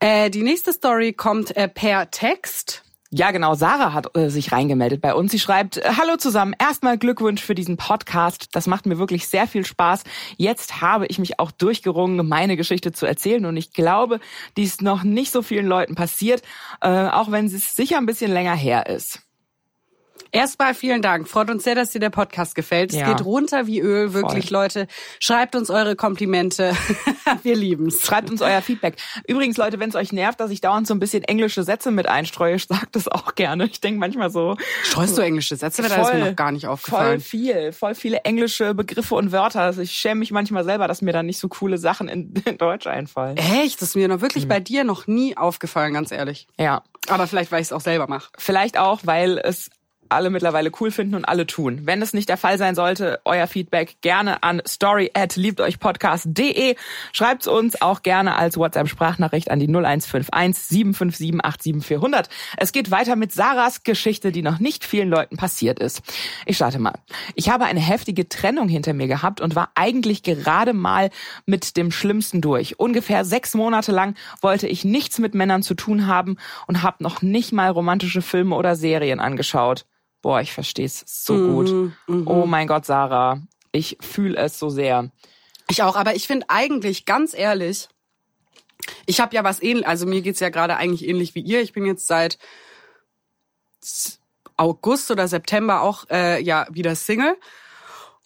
Äh, 0.00 0.28
die 0.30 0.42
nächste 0.42 0.72
Story 0.74 1.14
kommt 1.14 1.56
äh, 1.56 1.68
per 1.68 2.10
Text. 2.10 2.82
Ja, 3.10 3.30
genau. 3.30 3.54
Sarah 3.54 3.94
hat 3.94 4.14
äh, 4.18 4.28
sich 4.28 4.52
reingemeldet 4.52 5.00
bei 5.00 5.14
uns. 5.14 5.32
Sie 5.32 5.38
schreibt, 5.38 5.78
äh, 5.78 5.92
hallo 5.96 6.16
zusammen. 6.18 6.54
Erstmal 6.58 6.98
Glückwunsch 6.98 7.42
für 7.42 7.54
diesen 7.54 7.78
Podcast. 7.78 8.48
Das 8.52 8.66
macht 8.66 8.84
mir 8.84 8.98
wirklich 8.98 9.28
sehr 9.28 9.46
viel 9.46 9.64
Spaß. 9.64 10.04
Jetzt 10.36 10.82
habe 10.82 11.06
ich 11.06 11.18
mich 11.18 11.40
auch 11.40 11.50
durchgerungen, 11.50 12.28
meine 12.28 12.58
Geschichte 12.58 12.92
zu 12.92 13.06
erzählen. 13.06 13.46
Und 13.46 13.56
ich 13.56 13.72
glaube, 13.72 14.20
die 14.58 14.64
ist 14.64 14.82
noch 14.82 15.04
nicht 15.04 15.32
so 15.32 15.40
vielen 15.40 15.66
Leuten 15.66 15.94
passiert, 15.94 16.42
äh, 16.82 17.08
auch 17.08 17.30
wenn 17.30 17.46
es 17.46 17.74
sicher 17.74 17.96
ein 17.96 18.04
bisschen 18.04 18.30
länger 18.30 18.54
her 18.54 18.86
ist. 18.86 19.27
Erstmal 20.30 20.74
vielen 20.74 21.00
Dank. 21.02 21.26
Freut 21.28 21.50
uns 21.50 21.64
sehr, 21.64 21.74
dass 21.74 21.90
dir 21.90 22.00
der 22.00 22.10
Podcast 22.10 22.54
gefällt. 22.54 22.90
Es 22.92 22.98
Ja. 22.98 23.10
geht 23.12 23.24
runter 23.24 23.66
wie 23.66 23.80
Öl, 23.80 24.12
wirklich, 24.12 24.50
Leute. 24.50 24.86
Schreibt 25.20 25.56
uns 25.56 25.70
eure 25.70 25.96
Komplimente. 25.96 26.72
Wir 27.42 27.56
lieben's. 27.56 28.00
Schreibt 28.04 28.30
uns 28.30 28.42
euer 28.42 28.60
Feedback. 28.62 28.96
Übrigens, 29.26 29.56
Leute, 29.56 29.80
wenn 29.80 29.88
es 29.90 29.94
euch 29.96 30.12
nervt, 30.12 30.40
dass 30.40 30.50
ich 30.50 30.60
dauernd 30.60 30.86
so 30.86 30.94
ein 30.94 30.98
bisschen 31.00 31.24
englische 31.24 31.62
Sätze 31.62 31.90
mit 31.90 32.08
einstreue, 32.08 32.58
sagt 32.68 32.96
es 32.96 33.08
auch 33.08 33.34
gerne. 33.34 33.66
Ich 33.66 33.80
denke 33.80 34.00
manchmal 34.00 34.30
so. 34.30 34.56
Streust 34.84 35.16
du 35.16 35.22
englische 35.22 35.56
Sätze? 35.56 35.82
Das 35.82 35.92
ist 35.92 36.14
mir 36.14 36.24
noch 36.30 36.36
gar 36.36 36.52
nicht 36.52 36.64
Voll 36.64 36.72
aufgefallen. 36.72 37.20
viel, 37.20 37.72
voll 37.72 37.94
viele 37.94 38.18
englische 38.24 38.74
Begriffe 38.74 39.14
und 39.14 39.32
Wörter. 39.32 39.62
Also 39.62 39.80
ich 39.82 39.92
schäme 39.92 40.20
mich 40.20 40.30
manchmal 40.30 40.64
selber, 40.64 40.88
dass 40.88 41.02
mir 41.02 41.12
dann 41.12 41.26
nicht 41.26 41.38
so 41.38 41.48
coole 41.48 41.78
Sachen 41.78 42.08
in, 42.08 42.34
in 42.44 42.58
Deutsch 42.58 42.86
einfallen. 42.86 43.36
Echt? 43.36 43.80
Das 43.80 43.90
ist 43.90 43.94
mir 43.96 44.08
noch 44.08 44.20
wirklich 44.20 44.44
Mhm. 44.44 44.48
bei 44.48 44.60
dir 44.60 44.84
noch 44.84 45.06
nie 45.06 45.36
aufgefallen, 45.36 45.94
ganz 45.94 46.12
ehrlich. 46.12 46.46
Ja, 46.58 46.82
Aber 47.08 47.26
vielleicht, 47.26 47.50
weil 47.52 47.60
ich 47.60 47.68
es 47.68 47.72
auch 47.72 47.80
selber 47.80 48.06
mache. 48.08 48.30
vielleicht 48.38 48.78
auch, 48.78 49.00
weil 49.04 49.38
es 49.38 49.70
alle 50.10 50.30
mittlerweile 50.30 50.70
cool 50.80 50.90
finden 50.90 51.14
und 51.14 51.24
alle 51.24 51.46
tun. 51.46 51.80
Wenn 51.84 52.02
es 52.02 52.12
nicht 52.12 52.28
der 52.28 52.36
Fall 52.36 52.58
sein 52.58 52.74
sollte, 52.74 53.20
euer 53.24 53.46
Feedback 53.46 53.96
gerne 54.00 54.42
an 54.42 54.62
story 54.66 55.10
at 55.14 55.36
liebteuchpodcast.de. 55.36 56.76
Schreibt's 57.12 57.46
uns 57.46 57.80
auch 57.80 58.02
gerne 58.02 58.36
als 58.36 58.56
WhatsApp-Sprachnachricht 58.56 59.50
an 59.50 59.58
die 59.58 59.68
0151 59.68 60.62
757 60.62 61.40
87400. 61.42 62.28
Es 62.56 62.72
geht 62.72 62.90
weiter 62.90 63.16
mit 63.16 63.32
Sarahs 63.32 63.82
Geschichte, 63.82 64.32
die 64.32 64.42
noch 64.42 64.58
nicht 64.58 64.84
vielen 64.84 65.08
Leuten 65.08 65.36
passiert 65.36 65.78
ist. 65.78 66.02
Ich 66.46 66.56
starte 66.56 66.78
mal. 66.78 66.94
Ich 67.34 67.50
habe 67.50 67.64
eine 67.64 67.80
heftige 67.80 68.28
Trennung 68.28 68.68
hinter 68.68 68.92
mir 68.92 69.08
gehabt 69.08 69.40
und 69.40 69.54
war 69.54 69.70
eigentlich 69.74 70.22
gerade 70.22 70.72
mal 70.72 71.10
mit 71.46 71.76
dem 71.76 71.90
Schlimmsten 71.90 72.40
durch. 72.40 72.78
Ungefähr 72.78 73.24
sechs 73.24 73.54
Monate 73.54 73.92
lang 73.92 74.14
wollte 74.40 74.68
ich 74.68 74.84
nichts 74.84 75.18
mit 75.18 75.34
Männern 75.34 75.62
zu 75.62 75.74
tun 75.74 76.06
haben 76.06 76.36
und 76.66 76.82
habe 76.82 77.02
noch 77.02 77.22
nicht 77.22 77.52
mal 77.52 77.70
romantische 77.70 78.22
Filme 78.22 78.56
oder 78.56 78.76
Serien 78.76 79.20
angeschaut. 79.20 79.86
Boah, 80.28 80.42
ich 80.42 80.52
verstehe 80.52 80.84
es 80.84 81.02
so 81.06 81.38
gut. 81.38 81.94
Oh 82.26 82.44
mein 82.44 82.66
Gott, 82.66 82.84
Sarah. 82.84 83.40
Ich 83.72 83.96
fühle 84.02 84.36
es 84.36 84.58
so 84.58 84.68
sehr. 84.68 85.10
Ich 85.70 85.82
auch, 85.82 85.96
aber 85.96 86.16
ich 86.16 86.26
finde 86.26 86.44
eigentlich, 86.50 87.06
ganz 87.06 87.32
ehrlich, 87.32 87.88
ich 89.06 89.20
habe 89.20 89.34
ja 89.34 89.42
was 89.42 89.62
ähnlich, 89.62 89.88
also 89.88 90.04
mir 90.04 90.20
geht's 90.20 90.40
ja 90.40 90.50
gerade 90.50 90.76
eigentlich 90.76 91.08
ähnlich 91.08 91.34
wie 91.34 91.40
ihr. 91.40 91.62
Ich 91.62 91.72
bin 91.72 91.86
jetzt 91.86 92.06
seit 92.06 92.36
August 94.58 95.10
oder 95.10 95.28
September 95.28 95.80
auch 95.80 96.04
äh, 96.10 96.42
ja 96.42 96.66
wieder 96.72 96.94
Single. 96.94 97.34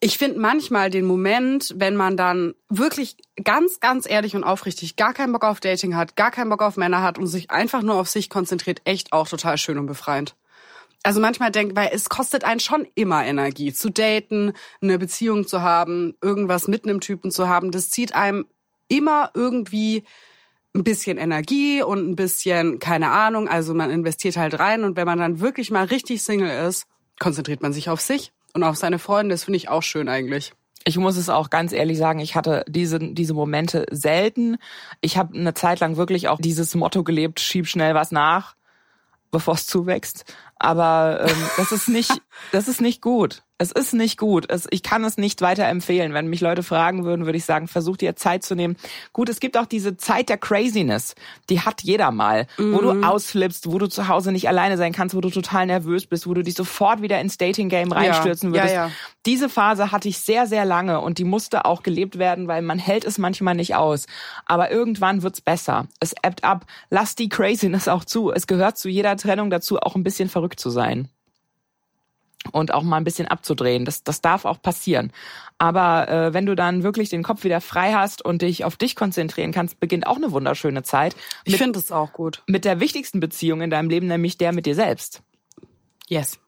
Ich 0.00 0.18
finde 0.18 0.40
manchmal 0.40 0.90
den 0.90 1.04
Moment, 1.04 1.72
wenn 1.76 1.94
man 1.94 2.16
dann 2.16 2.56
wirklich 2.68 3.16
ganz, 3.44 3.78
ganz 3.78 4.10
ehrlich 4.10 4.34
und 4.34 4.42
aufrichtig 4.42 4.96
gar 4.96 5.14
keinen 5.14 5.32
Bock 5.32 5.44
auf 5.44 5.60
Dating 5.60 5.94
hat, 5.94 6.16
gar 6.16 6.32
keinen 6.32 6.50
Bock 6.50 6.62
auf 6.62 6.76
Männer 6.76 7.00
hat 7.00 7.16
und 7.16 7.28
sich 7.28 7.52
einfach 7.52 7.82
nur 7.82 7.94
auf 7.94 8.08
sich 8.08 8.28
konzentriert, 8.28 8.80
echt 8.82 9.12
auch 9.12 9.28
total 9.28 9.56
schön 9.56 9.78
und 9.78 9.86
befreiend. 9.86 10.34
Also 11.02 11.20
manchmal 11.20 11.50
denkt, 11.50 11.76
weil 11.76 11.90
es 11.92 12.08
kostet 12.08 12.44
einen 12.44 12.60
schon 12.60 12.86
immer 12.94 13.24
Energie, 13.24 13.72
zu 13.72 13.90
daten, 13.90 14.52
eine 14.80 14.98
Beziehung 14.98 15.46
zu 15.46 15.62
haben, 15.62 16.14
irgendwas 16.22 16.68
mit 16.68 16.84
einem 16.84 17.00
Typen 17.00 17.30
zu 17.30 17.48
haben. 17.48 17.72
Das 17.72 17.90
zieht 17.90 18.14
einem 18.14 18.46
immer 18.88 19.30
irgendwie 19.34 20.04
ein 20.74 20.84
bisschen 20.84 21.18
Energie 21.18 21.82
und 21.82 22.08
ein 22.08 22.16
bisschen, 22.16 22.78
keine 22.78 23.10
Ahnung, 23.10 23.48
also 23.48 23.74
man 23.74 23.90
investiert 23.90 24.36
halt 24.36 24.58
rein 24.58 24.84
und 24.84 24.96
wenn 24.96 25.06
man 25.06 25.18
dann 25.18 25.40
wirklich 25.40 25.70
mal 25.70 25.84
richtig 25.84 26.22
Single 26.22 26.66
ist, 26.68 26.86
konzentriert 27.18 27.62
man 27.62 27.72
sich 27.72 27.90
auf 27.90 28.00
sich 28.00 28.32
und 28.54 28.62
auf 28.62 28.76
seine 28.76 28.98
Freunde. 28.98 29.34
Das 29.34 29.44
finde 29.44 29.58
ich 29.58 29.68
auch 29.68 29.82
schön 29.82 30.08
eigentlich. 30.08 30.52
Ich 30.84 30.96
muss 30.96 31.16
es 31.16 31.28
auch 31.28 31.50
ganz 31.50 31.72
ehrlich 31.72 31.98
sagen, 31.98 32.18
ich 32.18 32.34
hatte 32.34 32.64
diese, 32.68 32.98
diese 32.98 33.34
Momente 33.34 33.86
selten. 33.90 34.56
Ich 35.00 35.16
habe 35.16 35.36
eine 35.36 35.54
Zeit 35.54 35.80
lang 35.80 35.96
wirklich 35.96 36.28
auch 36.28 36.40
dieses 36.40 36.74
Motto 36.74 37.04
gelebt, 37.04 37.38
schieb 37.38 37.68
schnell 37.68 37.94
was 37.94 38.10
nach, 38.10 38.56
bevor 39.30 39.54
es 39.54 39.66
zuwächst. 39.66 40.24
Aber 40.62 41.26
ähm, 41.28 41.50
das 41.56 41.72
ist 41.72 41.88
nicht, 41.88 42.22
das 42.52 42.68
ist 42.68 42.80
nicht 42.80 43.02
gut. 43.02 43.42
Es 43.58 43.70
ist 43.70 43.94
nicht 43.94 44.18
gut. 44.18 44.50
Es, 44.50 44.66
ich 44.70 44.82
kann 44.82 45.04
es 45.04 45.18
nicht 45.18 45.40
weiter 45.40 45.66
empfehlen. 45.66 46.14
Wenn 46.14 46.26
mich 46.26 46.40
Leute 46.40 46.64
fragen 46.64 47.04
würden, 47.04 47.26
würde 47.26 47.38
ich 47.38 47.44
sagen, 47.44 47.68
versuch 47.68 47.96
dir 47.96 48.16
Zeit 48.16 48.42
zu 48.42 48.56
nehmen. 48.56 48.76
Gut, 49.12 49.28
es 49.28 49.38
gibt 49.38 49.56
auch 49.56 49.66
diese 49.66 49.96
Zeit 49.96 50.28
der 50.28 50.38
Craziness. 50.38 51.14
Die 51.48 51.60
hat 51.60 51.82
jeder 51.82 52.10
mal. 52.10 52.48
Mhm. 52.58 52.74
Wo 52.74 52.78
du 52.80 52.92
mhm. 52.92 53.04
ausflippst, 53.04 53.70
wo 53.70 53.78
du 53.78 53.88
zu 53.88 54.08
Hause 54.08 54.32
nicht 54.32 54.48
alleine 54.48 54.76
sein 54.76 54.92
kannst, 54.92 55.14
wo 55.14 55.20
du 55.20 55.30
total 55.30 55.66
nervös 55.66 56.06
bist, 56.06 56.26
wo 56.26 56.34
du 56.34 56.42
dich 56.42 56.54
sofort 56.54 57.02
wieder 57.02 57.20
ins 57.20 57.38
Dating-Game 57.38 57.92
reinstürzen 57.92 58.52
ja. 58.52 58.60
würdest. 58.60 58.74
Ja, 58.74 58.86
ja. 58.86 58.92
Diese 59.26 59.48
Phase 59.48 59.92
hatte 59.92 60.08
ich 60.08 60.18
sehr, 60.18 60.48
sehr 60.48 60.64
lange 60.64 61.00
und 61.00 61.18
die 61.18 61.24
musste 61.24 61.64
auch 61.64 61.84
gelebt 61.84 62.18
werden, 62.18 62.48
weil 62.48 62.62
man 62.62 62.80
hält 62.80 63.04
es 63.04 63.18
manchmal 63.18 63.54
nicht 63.54 63.76
aus. 63.76 64.06
Aber 64.44 64.72
irgendwann 64.72 65.22
wird's 65.22 65.40
besser. 65.40 65.86
Es 66.00 66.14
ebbt 66.20 66.42
ab. 66.42 66.66
Lass 66.90 67.14
die 67.14 67.28
Craziness 67.28 67.86
auch 67.86 68.04
zu. 68.04 68.32
Es 68.32 68.48
gehört 68.48 68.76
zu 68.76 68.88
jeder 68.88 69.16
Trennung 69.16 69.50
dazu, 69.50 69.78
auch 69.78 69.94
ein 69.94 70.02
bisschen 70.02 70.28
verrückt 70.28 70.58
zu 70.58 70.70
sein 70.70 71.08
und 72.50 72.74
auch 72.74 72.82
mal 72.82 72.96
ein 72.96 73.04
bisschen 73.04 73.28
abzudrehen. 73.28 73.84
Das, 73.84 74.02
das 74.02 74.20
darf 74.20 74.44
auch 74.44 74.60
passieren. 74.60 75.12
Aber 75.58 76.08
äh, 76.08 76.34
wenn 76.34 76.46
du 76.46 76.56
dann 76.56 76.82
wirklich 76.82 77.08
den 77.08 77.22
Kopf 77.22 77.44
wieder 77.44 77.60
frei 77.60 77.92
hast 77.92 78.24
und 78.24 78.42
dich 78.42 78.64
auf 78.64 78.76
dich 78.76 78.96
konzentrieren 78.96 79.52
kannst, 79.52 79.78
beginnt 79.78 80.06
auch 80.06 80.16
eine 80.16 80.32
wunderschöne 80.32 80.82
Zeit. 80.82 81.14
Mit, 81.44 81.54
ich 81.54 81.56
finde 81.56 81.78
es 81.78 81.92
auch 81.92 82.12
gut. 82.12 82.42
Mit 82.46 82.64
der 82.64 82.80
wichtigsten 82.80 83.20
Beziehung 83.20 83.60
in 83.60 83.70
deinem 83.70 83.88
Leben, 83.88 84.08
nämlich 84.08 84.38
der 84.38 84.52
mit 84.52 84.66
dir 84.66 84.74
selbst. 84.74 85.22
Yes. 86.08 86.40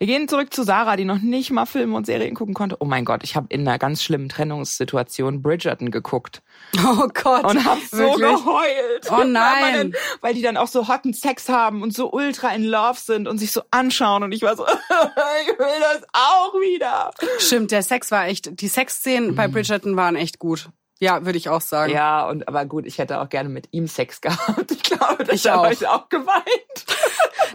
Wir 0.00 0.06
gehen 0.06 0.28
zurück 0.28 0.54
zu 0.54 0.62
Sarah, 0.62 0.96
die 0.96 1.04
noch 1.04 1.18
nicht 1.18 1.50
mal 1.50 1.66
Filme 1.66 1.94
und 1.94 2.06
Serien 2.06 2.34
gucken 2.34 2.54
konnte. 2.54 2.78
Oh 2.80 2.86
mein 2.86 3.04
Gott, 3.04 3.22
ich 3.22 3.36
habe 3.36 3.48
in 3.50 3.68
einer 3.68 3.78
ganz 3.78 4.02
schlimmen 4.02 4.30
Trennungssituation 4.30 5.42
Bridgerton 5.42 5.90
geguckt. 5.90 6.40
Oh 6.78 7.06
Gott. 7.12 7.44
Und 7.44 7.62
hab 7.66 7.78
so 7.80 7.98
wirklich? 7.98 8.20
geheult. 8.20 9.10
Oh 9.10 9.24
nein. 9.26 9.92
Weil 10.22 10.32
die 10.32 10.40
dann 10.40 10.56
auch 10.56 10.68
so 10.68 10.88
hotten 10.88 11.12
Sex 11.12 11.50
haben 11.50 11.82
und 11.82 11.92
so 11.92 12.10
ultra 12.10 12.48
in 12.54 12.64
love 12.64 12.98
sind 12.98 13.28
und 13.28 13.36
sich 13.36 13.52
so 13.52 13.60
anschauen. 13.70 14.22
Und 14.22 14.32
ich 14.32 14.40
war 14.40 14.56
so, 14.56 14.64
ich 14.68 15.58
will 15.58 15.80
das 15.80 16.02
auch 16.14 16.54
wieder. 16.54 17.10
Stimmt, 17.38 17.70
der 17.70 17.82
Sex 17.82 18.10
war 18.10 18.26
echt, 18.26 18.58
die 18.58 18.68
Sexszenen 18.68 19.32
mhm. 19.32 19.34
bei 19.34 19.48
Bridgerton 19.48 19.96
waren 19.96 20.16
echt 20.16 20.38
gut. 20.38 20.70
Ja, 21.00 21.24
würde 21.24 21.38
ich 21.38 21.48
auch 21.48 21.62
sagen. 21.62 21.92
Ja, 21.92 22.28
und 22.28 22.46
aber 22.46 22.66
gut, 22.66 22.86
ich 22.86 22.98
hätte 22.98 23.20
auch 23.20 23.28
gerne 23.30 23.48
mit 23.48 23.68
ihm 23.72 23.88
Sex 23.88 24.20
gehabt. 24.20 24.70
Ich 24.70 24.82
glaube, 24.82 25.24
das 25.24 25.44
habe 25.46 25.72
ich 25.72 25.86
auch 25.88 26.08
geweint. 26.08 26.44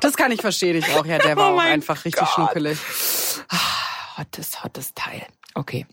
Das 0.01 0.17
kann 0.17 0.31
ich 0.31 0.41
verstehen, 0.41 0.75
ich 0.75 0.93
auch. 0.93 1.05
Ja, 1.05 1.17
der 1.17 1.37
war 1.37 1.53
oh 1.53 1.55
auch 1.55 1.63
einfach 1.63 2.03
richtig 2.03 2.25
Gott. 2.25 2.29
schnuckelig. 2.29 2.77
Ah, 3.47 4.17
hottes, 4.17 4.61
hottes 4.61 4.93
Teil. 4.93 5.25
Okay. 5.53 5.87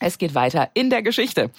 Es 0.00 0.16
geht 0.16 0.34
weiter 0.34 0.70
in 0.72 0.88
der 0.88 1.02
Geschichte. 1.02 1.50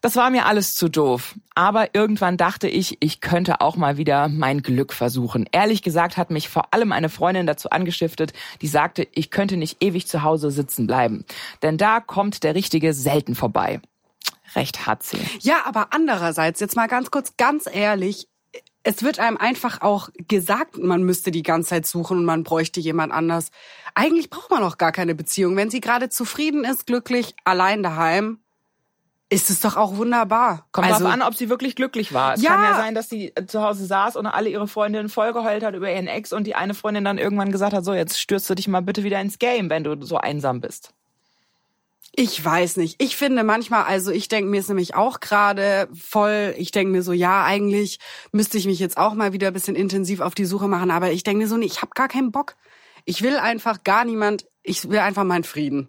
Das 0.00 0.16
war 0.16 0.30
mir 0.30 0.46
alles 0.46 0.74
zu 0.74 0.88
doof. 0.88 1.36
Aber 1.54 1.94
irgendwann 1.94 2.36
dachte 2.36 2.68
ich, 2.68 2.96
ich 3.00 3.20
könnte 3.20 3.60
auch 3.60 3.76
mal 3.76 3.96
wieder 3.96 4.28
mein 4.28 4.62
Glück 4.62 4.92
versuchen. 4.92 5.48
Ehrlich 5.52 5.82
gesagt 5.82 6.16
hat 6.16 6.30
mich 6.30 6.48
vor 6.48 6.74
allem 6.74 6.90
eine 6.90 7.08
Freundin 7.08 7.46
dazu 7.46 7.70
angestiftet, 7.70 8.32
die 8.60 8.66
sagte, 8.66 9.06
ich 9.14 9.30
könnte 9.30 9.56
nicht 9.56 9.82
ewig 9.82 10.08
zu 10.08 10.24
Hause 10.24 10.50
sitzen 10.50 10.88
bleiben. 10.88 11.24
Denn 11.62 11.78
da 11.78 12.00
kommt 12.00 12.42
der 12.42 12.56
Richtige 12.56 12.92
selten 12.92 13.36
vorbei. 13.36 13.80
Recht 14.54 14.86
hat 14.86 15.02
sie. 15.02 15.18
Ja, 15.40 15.62
aber 15.64 15.88
andererseits, 15.90 16.60
jetzt 16.60 16.76
mal 16.76 16.88
ganz 16.88 17.10
kurz, 17.10 17.36
ganz 17.36 17.66
ehrlich, 17.70 18.28
es 18.84 19.02
wird 19.02 19.18
einem 19.18 19.36
einfach 19.36 19.80
auch 19.80 20.08
gesagt, 20.28 20.76
man 20.76 21.02
müsste 21.04 21.30
die 21.30 21.42
ganze 21.42 21.70
Zeit 21.70 21.86
suchen 21.86 22.18
und 22.18 22.24
man 22.24 22.42
bräuchte 22.42 22.80
jemand 22.80 23.12
anders. 23.12 23.50
Eigentlich 23.94 24.30
braucht 24.30 24.50
man 24.50 24.62
auch 24.62 24.78
gar 24.78 24.92
keine 24.92 25.14
Beziehung. 25.14 25.56
Wenn 25.56 25.70
sie 25.70 25.80
gerade 25.80 26.08
zufrieden 26.08 26.64
ist, 26.64 26.86
glücklich, 26.86 27.34
allein 27.44 27.82
daheim, 27.82 28.40
ist 29.32 29.48
es 29.48 29.60
doch 29.60 29.76
auch 29.76 29.96
wunderbar. 29.96 30.66
Kommt 30.72 30.88
also, 30.88 31.00
darauf 31.00 31.14
an, 31.14 31.22
ob 31.22 31.34
sie 31.34 31.48
wirklich 31.48 31.74
glücklich 31.74 32.12
war. 32.12 32.34
Es 32.34 32.42
ja. 32.42 32.50
kann 32.50 32.64
ja 32.64 32.74
sein, 32.74 32.94
dass 32.94 33.08
sie 33.08 33.32
äh, 33.34 33.46
zu 33.46 33.62
Hause 33.62 33.86
saß 33.86 34.16
und 34.16 34.26
alle 34.26 34.50
ihre 34.50 34.68
Freundinnen 34.68 35.08
vollgeheult 35.08 35.64
hat 35.64 35.74
über 35.74 35.90
ihren 35.90 36.06
Ex 36.06 36.32
und 36.34 36.46
die 36.46 36.54
eine 36.54 36.74
Freundin 36.74 37.04
dann 37.04 37.16
irgendwann 37.16 37.50
gesagt 37.50 37.72
hat, 37.72 37.84
so 37.84 37.94
jetzt 37.94 38.20
stürzt 38.20 38.50
du 38.50 38.54
dich 38.54 38.68
mal 38.68 38.82
bitte 38.82 39.04
wieder 39.04 39.20
ins 39.20 39.38
Game, 39.38 39.70
wenn 39.70 39.84
du 39.84 40.04
so 40.04 40.18
einsam 40.18 40.60
bist. 40.60 40.92
Ich 42.14 42.44
weiß 42.44 42.76
nicht. 42.76 43.02
Ich 43.02 43.16
finde 43.16 43.42
manchmal, 43.42 43.84
also 43.84 44.10
ich 44.10 44.28
denke 44.28 44.50
mir 44.50 44.60
es 44.60 44.68
nämlich 44.68 44.94
auch 44.94 45.20
gerade 45.20 45.88
voll, 45.94 46.54
ich 46.58 46.70
denke 46.70 46.92
mir 46.92 47.02
so, 47.02 47.12
ja, 47.12 47.42
eigentlich 47.44 48.00
müsste 48.32 48.58
ich 48.58 48.66
mich 48.66 48.78
jetzt 48.78 48.98
auch 48.98 49.14
mal 49.14 49.32
wieder 49.32 49.46
ein 49.46 49.54
bisschen 49.54 49.76
intensiv 49.76 50.20
auf 50.20 50.34
die 50.34 50.44
Suche 50.44 50.68
machen, 50.68 50.90
aber 50.90 51.10
ich 51.10 51.22
denke 51.22 51.42
mir 51.42 51.48
so, 51.48 51.56
nee, 51.56 51.64
ich 51.64 51.80
habe 51.80 51.92
gar 51.94 52.08
keinen 52.08 52.30
Bock. 52.30 52.56
Ich 53.06 53.22
will 53.22 53.36
einfach 53.36 53.82
gar 53.82 54.04
niemand, 54.04 54.46
ich 54.62 54.88
will 54.90 54.98
einfach 54.98 55.24
meinen 55.24 55.44
Frieden. 55.44 55.88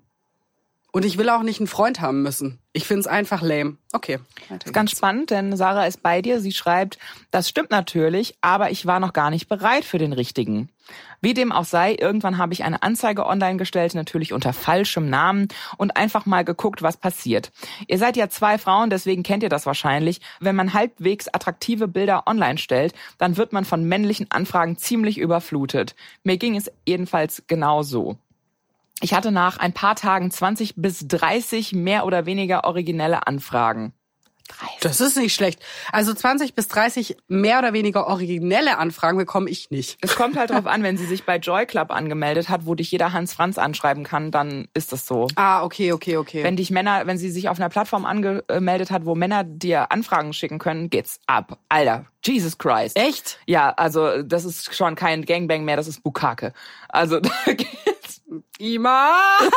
Und 0.94 1.06
ich 1.06 1.18
will 1.18 1.30
auch 1.30 1.42
nicht 1.42 1.60
einen 1.60 1.68
Freund 1.68 2.02
haben 2.02 2.22
müssen. 2.22 2.60
Ich 2.72 2.86
find's 2.86 3.08
einfach 3.08 3.42
lame. 3.42 3.78
Okay. 3.94 4.20
Das 4.48 4.60
ist 4.66 4.74
ganz 4.74 4.92
spannend, 4.92 5.32
denn 5.32 5.58
Sarah 5.58 5.88
ist 5.88 6.04
bei 6.04 6.22
dir. 6.22 6.40
Sie 6.40 6.52
schreibt, 6.52 7.00
das 7.32 7.50
stimmt 7.50 7.72
natürlich, 7.72 8.38
aber 8.42 8.70
ich 8.70 8.86
war 8.86 9.00
noch 9.00 9.12
gar 9.12 9.32
nicht 9.32 9.50
bereit 9.50 9.86
für 9.86 9.98
den 9.98 10.14
richtigen. 10.14 10.70
Wie 11.22 11.34
dem 11.34 11.52
auch 11.52 11.66
sei, 11.66 11.96
irgendwann 11.96 12.38
habe 12.38 12.54
ich 12.54 12.64
eine 12.64 12.84
Anzeige 12.84 13.26
online 13.26 13.58
gestellt, 13.58 13.96
natürlich 13.96 14.34
unter 14.34 14.54
falschem 14.54 15.10
Namen 15.10 15.48
und 15.78 15.96
einfach 15.96 16.26
mal 16.26 16.44
geguckt, 16.44 16.82
was 16.82 16.98
passiert. 16.98 17.52
Ihr 17.88 17.98
seid 17.98 18.18
ja 18.18 18.30
zwei 18.30 18.58
Frauen, 18.58 18.90
deswegen 18.90 19.24
kennt 19.24 19.44
ihr 19.44 19.50
das 19.50 19.66
wahrscheinlich. 19.66 20.20
Wenn 20.40 20.56
man 20.56 20.74
halbwegs 20.74 21.28
attraktive 21.28 21.88
Bilder 21.88 22.24
online 22.28 22.58
stellt, 22.58 22.94
dann 23.18 23.38
wird 23.38 23.54
man 23.54 23.66
von 23.66 23.86
männlichen 23.86 24.30
Anfragen 24.32 24.78
ziemlich 24.78 25.18
überflutet. 25.18 25.96
Mir 26.24 26.38
ging 26.38 26.56
es 26.56 26.72
jedenfalls 26.86 27.44
genau 27.48 27.84
so. 27.84 28.18
Ich 29.02 29.14
hatte 29.14 29.32
nach 29.32 29.58
ein 29.58 29.74
paar 29.74 29.96
Tagen 29.96 30.32
20 30.32 30.76
bis 30.78 31.08
30 31.08 31.74
mehr 31.74 32.06
oder 32.06 32.26
weniger 32.26 32.64
originelle 32.64 33.28
Anfragen. 33.28 33.94
30. 34.60 34.80
Das 34.82 35.02
ist 35.02 35.18
nicht 35.18 35.34
schlecht. 35.34 35.62
Also 35.92 36.14
20 36.14 36.56
bis 36.56 36.68
30 36.68 37.18
mehr 37.28 37.60
oder 37.60 37.74
weniger 37.74 38.08
originelle 38.08 38.78
Anfragen 38.78 39.18
bekomme 39.18 39.50
ich 39.50 39.72
nicht. 39.72 39.98
Es 40.02 40.16
kommt 40.16 40.38
halt 40.38 40.52
drauf 40.52 40.66
an, 40.66 40.84
wenn 40.84 40.98
sie 40.98 41.06
sich 41.06 41.26
bei 41.26 41.38
Joy 41.38 41.66
Club 41.66 41.92
angemeldet 41.92 42.50
hat, 42.50 42.66
wo 42.66 42.76
dich 42.76 42.92
jeder 42.92 43.14
Hans 43.14 43.34
Franz 43.34 43.58
anschreiben 43.58 44.04
kann, 44.04 44.32
dann 44.32 44.68
ist 44.74 44.92
das 44.92 45.08
so. 45.08 45.28
Ah, 45.36 45.64
okay, 45.64 45.92
okay, 45.92 46.18
okay. 46.18 46.44
Wenn 46.44 46.56
dich 46.56 46.72
Männer, 46.72 47.06
wenn 47.06 47.18
sie 47.18 47.30
sich 47.30 47.50
auf 47.50 47.60
einer 47.60 47.70
Plattform 47.70 48.06
angemeldet 48.06 48.92
hat, 48.92 49.06
wo 49.06 49.16
Männer 49.16 49.44
dir 49.44 49.92
Anfragen 49.92 50.34
schicken 50.34 50.60
können, 50.60 50.90
geht's 50.90 51.20
ab. 51.28 51.58
Alter, 51.70 52.06
Jesus 52.24 52.58
Christ. 52.58 52.98
Echt? 52.98 53.40
Ja, 53.46 53.72
also 53.72 54.24
das 54.24 54.46
ist 54.46 54.76
schon 54.76 54.96
kein 54.96 55.26
Gangbang 55.26 55.64
mehr, 55.66 55.76
das 55.76 55.88
ist 55.88 56.04
Bukake. 56.04 56.54
Also 56.90 57.20
geht's. 58.14 58.22
Iman! 58.60 59.50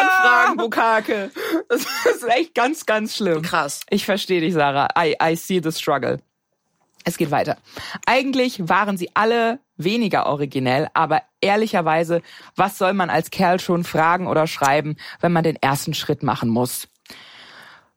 Anfragen, 0.00 0.56
Bukake. 0.56 1.30
Das 1.68 1.82
ist 1.82 2.24
echt 2.24 2.54
ganz, 2.54 2.86
ganz 2.86 3.16
schlimm. 3.16 3.42
Krass. 3.42 3.80
Ich 3.90 4.04
verstehe 4.04 4.40
dich, 4.40 4.54
Sarah. 4.54 4.88
I, 4.98 5.16
I 5.22 5.36
see 5.36 5.60
the 5.62 5.72
struggle. 5.72 6.20
Es 7.04 7.16
geht 7.16 7.30
weiter. 7.30 7.56
Eigentlich 8.06 8.68
waren 8.68 8.96
sie 8.96 9.10
alle 9.14 9.58
weniger 9.76 10.26
originell, 10.26 10.88
aber 10.94 11.22
ehrlicherweise, 11.40 12.22
was 12.54 12.78
soll 12.78 12.92
man 12.92 13.10
als 13.10 13.30
Kerl 13.30 13.58
schon 13.58 13.82
fragen 13.82 14.28
oder 14.28 14.46
schreiben, 14.46 14.96
wenn 15.20 15.32
man 15.32 15.42
den 15.42 15.56
ersten 15.56 15.94
Schritt 15.94 16.22
machen 16.22 16.48
muss? 16.48 16.86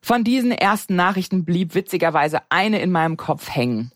Von 0.00 0.24
diesen 0.24 0.50
ersten 0.50 0.96
Nachrichten 0.96 1.44
blieb 1.44 1.74
witzigerweise 1.74 2.40
eine 2.48 2.80
in 2.80 2.90
meinem 2.90 3.16
Kopf 3.16 3.48
hängen. 3.48 3.92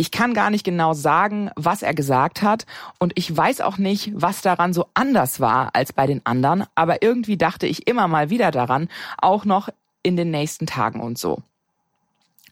Ich 0.00 0.10
kann 0.10 0.32
gar 0.32 0.50
nicht 0.50 0.64
genau 0.64 0.94
sagen, 0.94 1.50
was 1.56 1.82
er 1.82 1.92
gesagt 1.92 2.40
hat 2.40 2.66
und 2.98 3.12
ich 3.16 3.36
weiß 3.36 3.60
auch 3.60 3.78
nicht, 3.78 4.12
was 4.14 4.40
daran 4.40 4.72
so 4.72 4.86
anders 4.94 5.40
war 5.40 5.74
als 5.74 5.92
bei 5.92 6.06
den 6.06 6.24
anderen, 6.24 6.64
aber 6.74 7.02
irgendwie 7.02 7.36
dachte 7.36 7.66
ich 7.66 7.88
immer 7.88 8.08
mal 8.08 8.30
wieder 8.30 8.50
daran, 8.50 8.88
auch 9.20 9.44
noch 9.44 9.68
in 10.02 10.16
den 10.16 10.30
nächsten 10.30 10.66
Tagen 10.66 11.00
und 11.00 11.18
so. 11.18 11.42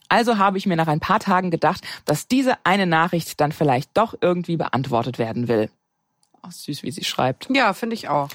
Also 0.09 0.39
habe 0.39 0.59
ich 0.59 0.67
mir 0.67 0.77
nach 0.77 0.89
ein 0.89 1.01
paar 1.01 1.21
Tagen 1.21 1.51
gedacht, 1.51 1.83
dass 2.05 2.29
diese 2.29 2.55
eine 2.65 2.87
Nachricht 2.87 3.41
dann 3.41 3.53
vielleicht 3.53 3.91
doch 3.95 4.15
irgendwie 4.21 4.57
beantwortet 4.57 5.19
werden 5.19 5.49
will. 5.49 5.71
Ach, 6.43 6.53
süß, 6.53 6.83
wie 6.83 6.91
sie 6.91 7.05
schreibt. 7.05 7.49
Ja, 7.51 7.73
finde 7.73 7.95
ich 7.95 8.09
auch 8.09 8.29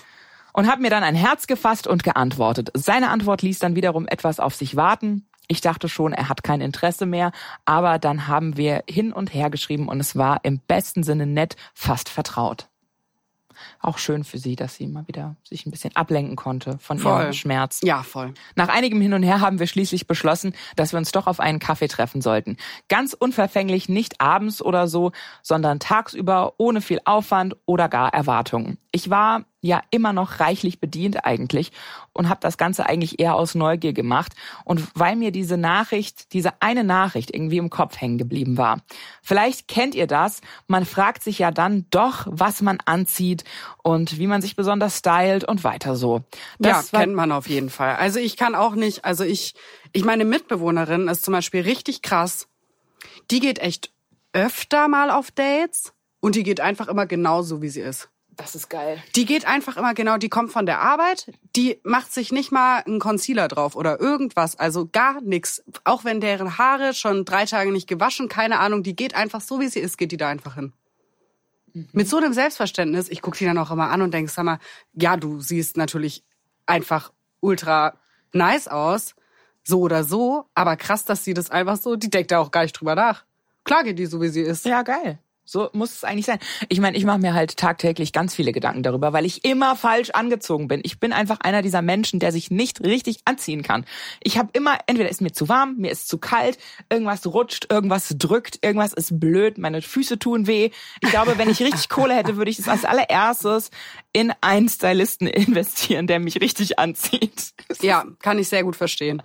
und 0.53 0.69
habe 0.69 0.81
mir 0.81 0.89
dann 0.89 1.03
ein 1.03 1.15
Herz 1.15 1.47
gefasst 1.47 1.87
und 1.87 2.03
geantwortet. 2.03 2.71
Seine 2.73 3.09
Antwort 3.09 3.41
ließ 3.41 3.59
dann 3.59 3.75
wiederum 3.75 4.07
etwas 4.07 4.39
auf 4.39 4.55
sich 4.55 4.75
warten. 4.75 5.25
Ich 5.51 5.59
dachte 5.59 5.89
schon, 5.89 6.13
er 6.13 6.29
hat 6.29 6.43
kein 6.43 6.61
Interesse 6.61 7.05
mehr, 7.05 7.33
aber 7.65 7.99
dann 7.99 8.29
haben 8.29 8.55
wir 8.55 8.85
hin 8.89 9.11
und 9.11 9.33
her 9.33 9.49
geschrieben 9.49 9.89
und 9.89 9.99
es 9.99 10.15
war 10.15 10.39
im 10.45 10.59
besten 10.59 11.03
Sinne 11.03 11.25
nett, 11.25 11.57
fast 11.73 12.07
vertraut 12.07 12.69
auch 13.79 13.97
schön 13.97 14.23
für 14.23 14.37
sie, 14.37 14.55
dass 14.55 14.75
sie 14.75 14.87
mal 14.87 15.07
wieder 15.07 15.35
sich 15.43 15.65
ein 15.65 15.71
bisschen 15.71 15.95
ablenken 15.95 16.35
konnte 16.35 16.77
von 16.79 16.99
voll. 16.99 17.21
ihrem 17.21 17.33
Schmerz. 17.33 17.79
Ja, 17.83 18.03
voll. 18.03 18.33
Nach 18.55 18.69
einigem 18.69 19.01
Hin 19.01 19.13
und 19.13 19.23
Her 19.23 19.41
haben 19.41 19.59
wir 19.59 19.67
schließlich 19.67 20.07
beschlossen, 20.07 20.53
dass 20.75 20.93
wir 20.93 20.97
uns 20.97 21.11
doch 21.11 21.27
auf 21.27 21.39
einen 21.39 21.59
Kaffee 21.59 21.87
treffen 21.87 22.21
sollten. 22.21 22.57
Ganz 22.89 23.13
unverfänglich 23.13 23.89
nicht 23.89 24.21
abends 24.21 24.61
oder 24.61 24.87
so, 24.87 25.11
sondern 25.41 25.79
tagsüber 25.79 26.53
ohne 26.57 26.81
viel 26.81 26.99
Aufwand 27.05 27.55
oder 27.65 27.89
gar 27.89 28.13
Erwartungen. 28.13 28.77
Ich 28.91 29.09
war 29.09 29.45
ja 29.61 29.81
immer 29.91 30.11
noch 30.11 30.39
reichlich 30.39 30.79
bedient 30.79 31.23
eigentlich 31.25 31.71
und 32.13 32.27
habe 32.27 32.39
das 32.41 32.57
Ganze 32.57 32.87
eigentlich 32.87 33.19
eher 33.19 33.35
aus 33.35 33.55
Neugier 33.55 33.93
gemacht 33.93 34.33
und 34.65 34.87
weil 34.95 35.15
mir 35.15 35.31
diese 35.31 35.55
Nachricht, 35.55 36.33
diese 36.33 36.61
eine 36.61 36.83
Nachricht 36.83 37.33
irgendwie 37.33 37.57
im 37.57 37.69
Kopf 37.69 37.99
hängen 38.01 38.17
geblieben 38.17 38.57
war. 38.57 38.81
Vielleicht 39.21 39.67
kennt 39.67 39.95
ihr 39.95 40.07
das, 40.07 40.41
man 40.67 40.85
fragt 40.85 41.23
sich 41.23 41.39
ja 41.39 41.51
dann 41.51 41.85
doch, 41.91 42.27
was 42.29 42.61
man 42.61 42.79
anzieht 42.85 43.43
und 43.83 44.17
wie 44.17 44.27
man 44.27 44.41
sich 44.41 44.55
besonders 44.55 44.97
stylt 44.97 45.43
und 45.43 45.63
weiter 45.63 45.95
so. 45.95 46.23
Das 46.59 46.91
ja, 46.91 46.99
kennt 46.99 47.15
man 47.15 47.31
auf 47.31 47.47
jeden 47.47 47.69
Fall. 47.69 47.95
Also 47.95 48.19
ich 48.19 48.35
kann 48.35 48.55
auch 48.55 48.75
nicht, 48.75 49.05
also 49.05 49.23
ich, 49.23 49.53
ich 49.93 50.03
meine 50.03 50.25
Mitbewohnerin 50.25 51.07
ist 51.07 51.23
zum 51.23 51.33
Beispiel 51.33 51.61
richtig 51.61 52.01
krass. 52.01 52.47
Die 53.29 53.39
geht 53.39 53.59
echt 53.59 53.91
öfter 54.33 54.87
mal 54.87 55.11
auf 55.11 55.31
Dates 55.31 55.93
und 56.19 56.35
die 56.35 56.43
geht 56.43 56.59
einfach 56.59 56.87
immer 56.87 57.05
genauso, 57.05 57.61
wie 57.61 57.69
sie 57.69 57.81
ist. 57.81 58.09
Das 58.41 58.55
ist 58.55 58.69
geil. 58.69 59.01
Die 59.15 59.25
geht 59.25 59.45
einfach 59.45 59.77
immer 59.77 59.93
genau, 59.93 60.17
die 60.17 60.29
kommt 60.29 60.51
von 60.51 60.65
der 60.65 60.81
Arbeit, 60.81 61.31
die 61.55 61.79
macht 61.83 62.11
sich 62.11 62.31
nicht 62.31 62.51
mal 62.51 62.79
einen 62.79 62.99
Concealer 62.99 63.47
drauf 63.47 63.75
oder 63.75 63.99
irgendwas, 63.99 64.57
also 64.57 64.89
gar 64.91 65.21
nichts. 65.21 65.63
Auch 65.83 66.05
wenn 66.05 66.21
deren 66.21 66.57
Haare 66.57 66.95
schon 66.95 67.23
drei 67.23 67.45
Tage 67.45 67.71
nicht 67.71 67.87
gewaschen, 67.87 68.29
keine 68.29 68.59
Ahnung, 68.59 68.81
die 68.81 68.95
geht 68.95 69.13
einfach 69.13 69.41
so, 69.41 69.59
wie 69.59 69.67
sie 69.67 69.79
ist, 69.79 69.97
geht 69.97 70.11
die 70.11 70.17
da 70.17 70.27
einfach 70.27 70.55
hin. 70.55 70.73
Mhm. 71.73 71.89
Mit 71.91 72.09
so 72.09 72.17
einem 72.17 72.33
Selbstverständnis, 72.33 73.09
ich 73.09 73.21
gucke 73.21 73.37
die 73.37 73.45
dann 73.45 73.59
auch 73.59 73.69
immer 73.69 73.91
an 73.91 74.01
und 74.01 74.11
denke, 74.11 74.31
sag 74.31 74.43
mal, 74.43 74.59
ja, 74.93 75.17
du 75.17 75.39
siehst 75.39 75.77
natürlich 75.77 76.23
einfach 76.65 77.11
ultra 77.41 77.93
nice 78.33 78.67
aus, 78.67 79.13
so 79.63 79.81
oder 79.81 80.03
so, 80.03 80.45
aber 80.55 80.77
krass, 80.77 81.05
dass 81.05 81.23
sie 81.23 81.35
das 81.35 81.51
einfach 81.51 81.77
so, 81.77 81.95
die 81.95 82.09
denkt 82.09 82.31
da 82.31 82.39
auch 82.39 82.49
gar 82.49 82.63
nicht 82.63 82.73
drüber 82.73 82.95
nach. 82.95 83.23
Klar 83.63 83.83
geht 83.83 83.99
die 83.99 84.07
so, 84.07 84.19
wie 84.19 84.29
sie 84.29 84.41
ist. 84.41 84.65
Ja, 84.65 84.81
geil. 84.81 85.19
So 85.51 85.69
muss 85.73 85.91
es 85.91 86.05
eigentlich 86.05 86.27
sein. 86.27 86.39
Ich 86.69 86.79
meine, 86.79 86.95
ich 86.95 87.03
mache 87.03 87.19
mir 87.19 87.33
halt 87.33 87.57
tagtäglich 87.57 88.13
ganz 88.13 88.33
viele 88.33 88.53
Gedanken 88.53 88.83
darüber, 88.83 89.11
weil 89.11 89.25
ich 89.25 89.43
immer 89.43 89.75
falsch 89.75 90.11
angezogen 90.11 90.69
bin. 90.69 90.79
Ich 90.85 91.01
bin 91.01 91.11
einfach 91.11 91.41
einer 91.41 91.61
dieser 91.61 91.81
Menschen, 91.81 92.21
der 92.21 92.31
sich 92.31 92.51
nicht 92.51 92.81
richtig 92.85 93.19
anziehen 93.25 93.61
kann. 93.61 93.83
Ich 94.23 94.37
habe 94.37 94.47
immer, 94.53 94.77
entweder 94.87 95.09
ist 95.09 95.19
mir 95.19 95.33
zu 95.33 95.49
warm, 95.49 95.75
mir 95.75 95.91
ist 95.91 96.07
zu 96.07 96.19
kalt, 96.19 96.57
irgendwas 96.89 97.27
rutscht, 97.27 97.69
irgendwas 97.69 98.15
drückt, 98.17 98.63
irgendwas 98.63 98.93
ist 98.93 99.19
blöd, 99.19 99.57
meine 99.57 99.81
Füße 99.81 100.19
tun 100.19 100.47
weh. 100.47 100.69
Ich 101.01 101.09
glaube, 101.09 101.37
wenn 101.37 101.49
ich 101.49 101.61
richtig 101.61 101.89
Kohle 101.89 102.15
hätte, 102.15 102.37
würde 102.37 102.49
ich 102.49 102.55
das 102.55 102.69
als 102.69 102.85
allererstes 102.85 103.71
in 104.13 104.31
einen 104.39 104.69
Stylisten 104.69 105.27
investieren, 105.27 106.07
der 106.07 106.21
mich 106.21 106.39
richtig 106.39 106.79
anzieht. 106.79 107.51
Ja, 107.81 108.05
kann 108.21 108.37
ich 108.37 108.47
sehr 108.47 108.63
gut 108.63 108.75
verstehen. 108.75 109.23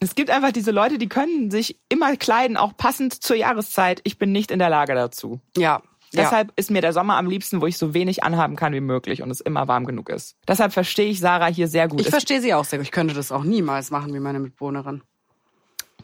Es 0.00 0.14
gibt 0.16 0.30
einfach 0.30 0.50
diese 0.50 0.72
Leute, 0.72 0.98
die 0.98 1.08
können 1.08 1.52
sich 1.52 1.78
immer 1.88 2.16
kleiden, 2.16 2.56
auch 2.56 2.76
passend 2.76 3.22
zur 3.22 3.36
Jahreszeit. 3.36 4.00
Ich 4.02 4.18
bin 4.18 4.32
nicht 4.32 4.50
in 4.50 4.58
der 4.58 4.70
Lage 4.70 4.94
dazu. 4.94 5.13
Ja. 5.56 5.82
Deshalb 6.12 6.48
ja. 6.48 6.52
ist 6.56 6.70
mir 6.70 6.80
der 6.80 6.92
Sommer 6.92 7.16
am 7.16 7.28
liebsten, 7.28 7.60
wo 7.60 7.66
ich 7.66 7.76
so 7.76 7.92
wenig 7.92 8.22
anhaben 8.22 8.56
kann 8.56 8.72
wie 8.72 8.80
möglich 8.80 9.22
und 9.22 9.30
es 9.30 9.40
immer 9.40 9.66
warm 9.68 9.84
genug 9.84 10.08
ist. 10.08 10.36
Deshalb 10.46 10.72
verstehe 10.72 11.08
ich 11.08 11.20
Sarah 11.20 11.46
hier 11.46 11.68
sehr 11.68 11.88
gut. 11.88 12.00
Ich 12.00 12.08
verstehe 12.08 12.40
sie 12.40 12.54
auch 12.54 12.64
sehr 12.64 12.78
gut. 12.78 12.86
Ich 12.86 12.92
könnte 12.92 13.14
das 13.14 13.32
auch 13.32 13.42
niemals 13.42 13.90
machen 13.90 14.14
wie 14.14 14.20
meine 14.20 14.38
Mitbewohnerin. 14.38 15.02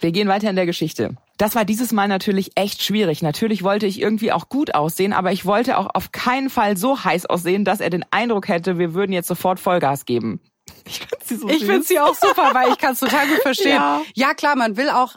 Wir 0.00 0.12
gehen 0.12 0.28
weiter 0.28 0.48
in 0.48 0.56
der 0.56 0.66
Geschichte. 0.66 1.16
Das 1.36 1.54
war 1.54 1.64
dieses 1.64 1.92
Mal 1.92 2.08
natürlich 2.08 2.52
echt 2.54 2.82
schwierig. 2.82 3.22
Natürlich 3.22 3.62
wollte 3.62 3.86
ich 3.86 4.00
irgendwie 4.00 4.32
auch 4.32 4.48
gut 4.48 4.74
aussehen, 4.74 5.12
aber 5.12 5.30
ich 5.30 5.44
wollte 5.44 5.76
auch 5.76 5.88
auf 5.94 6.10
keinen 6.10 6.48
Fall 6.48 6.76
so 6.76 7.04
heiß 7.04 7.26
aussehen, 7.26 7.64
dass 7.64 7.80
er 7.80 7.90
den 7.90 8.04
Eindruck 8.10 8.48
hätte, 8.48 8.78
wir 8.78 8.94
würden 8.94 9.12
jetzt 9.12 9.28
sofort 9.28 9.60
Vollgas 9.60 10.06
geben. 10.06 10.40
Ich 10.86 11.00
finde 11.00 11.24
sie 11.24 11.36
so 11.36 11.48
Ich 11.48 11.64
finde 11.64 11.82
sie 11.82 12.00
auch 12.00 12.14
super, 12.14 12.50
weil 12.54 12.70
ich 12.70 12.78
kann 12.78 12.94
es 12.94 13.00
total 13.00 13.26
gut 13.26 13.38
verstehen. 13.42 13.76
Ja. 13.76 14.00
ja. 14.14 14.34
klar, 14.34 14.56
man 14.56 14.76
will 14.76 14.88
auch 14.88 15.16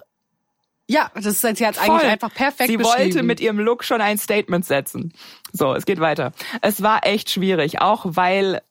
ja, 0.87 1.11
das 1.15 1.25
ist 1.25 1.43
jetzt 1.43 1.61
eigentlich 1.61 1.85
Voll. 1.85 2.01
einfach 2.01 2.33
perfekt 2.33 2.69
Sie 2.69 2.79
wollte 2.79 3.23
mit 3.23 3.39
ihrem 3.39 3.59
Look 3.59 3.83
schon 3.83 4.01
ein 4.01 4.17
Statement 4.17 4.65
setzen. 4.65 5.13
So, 5.51 5.73
es 5.73 5.85
geht 5.85 5.99
weiter. 5.99 6.31
Es 6.61 6.81
war 6.81 7.05
echt 7.05 7.29
schwierig, 7.29 7.81
auch 7.81 8.05
weil 8.05 8.61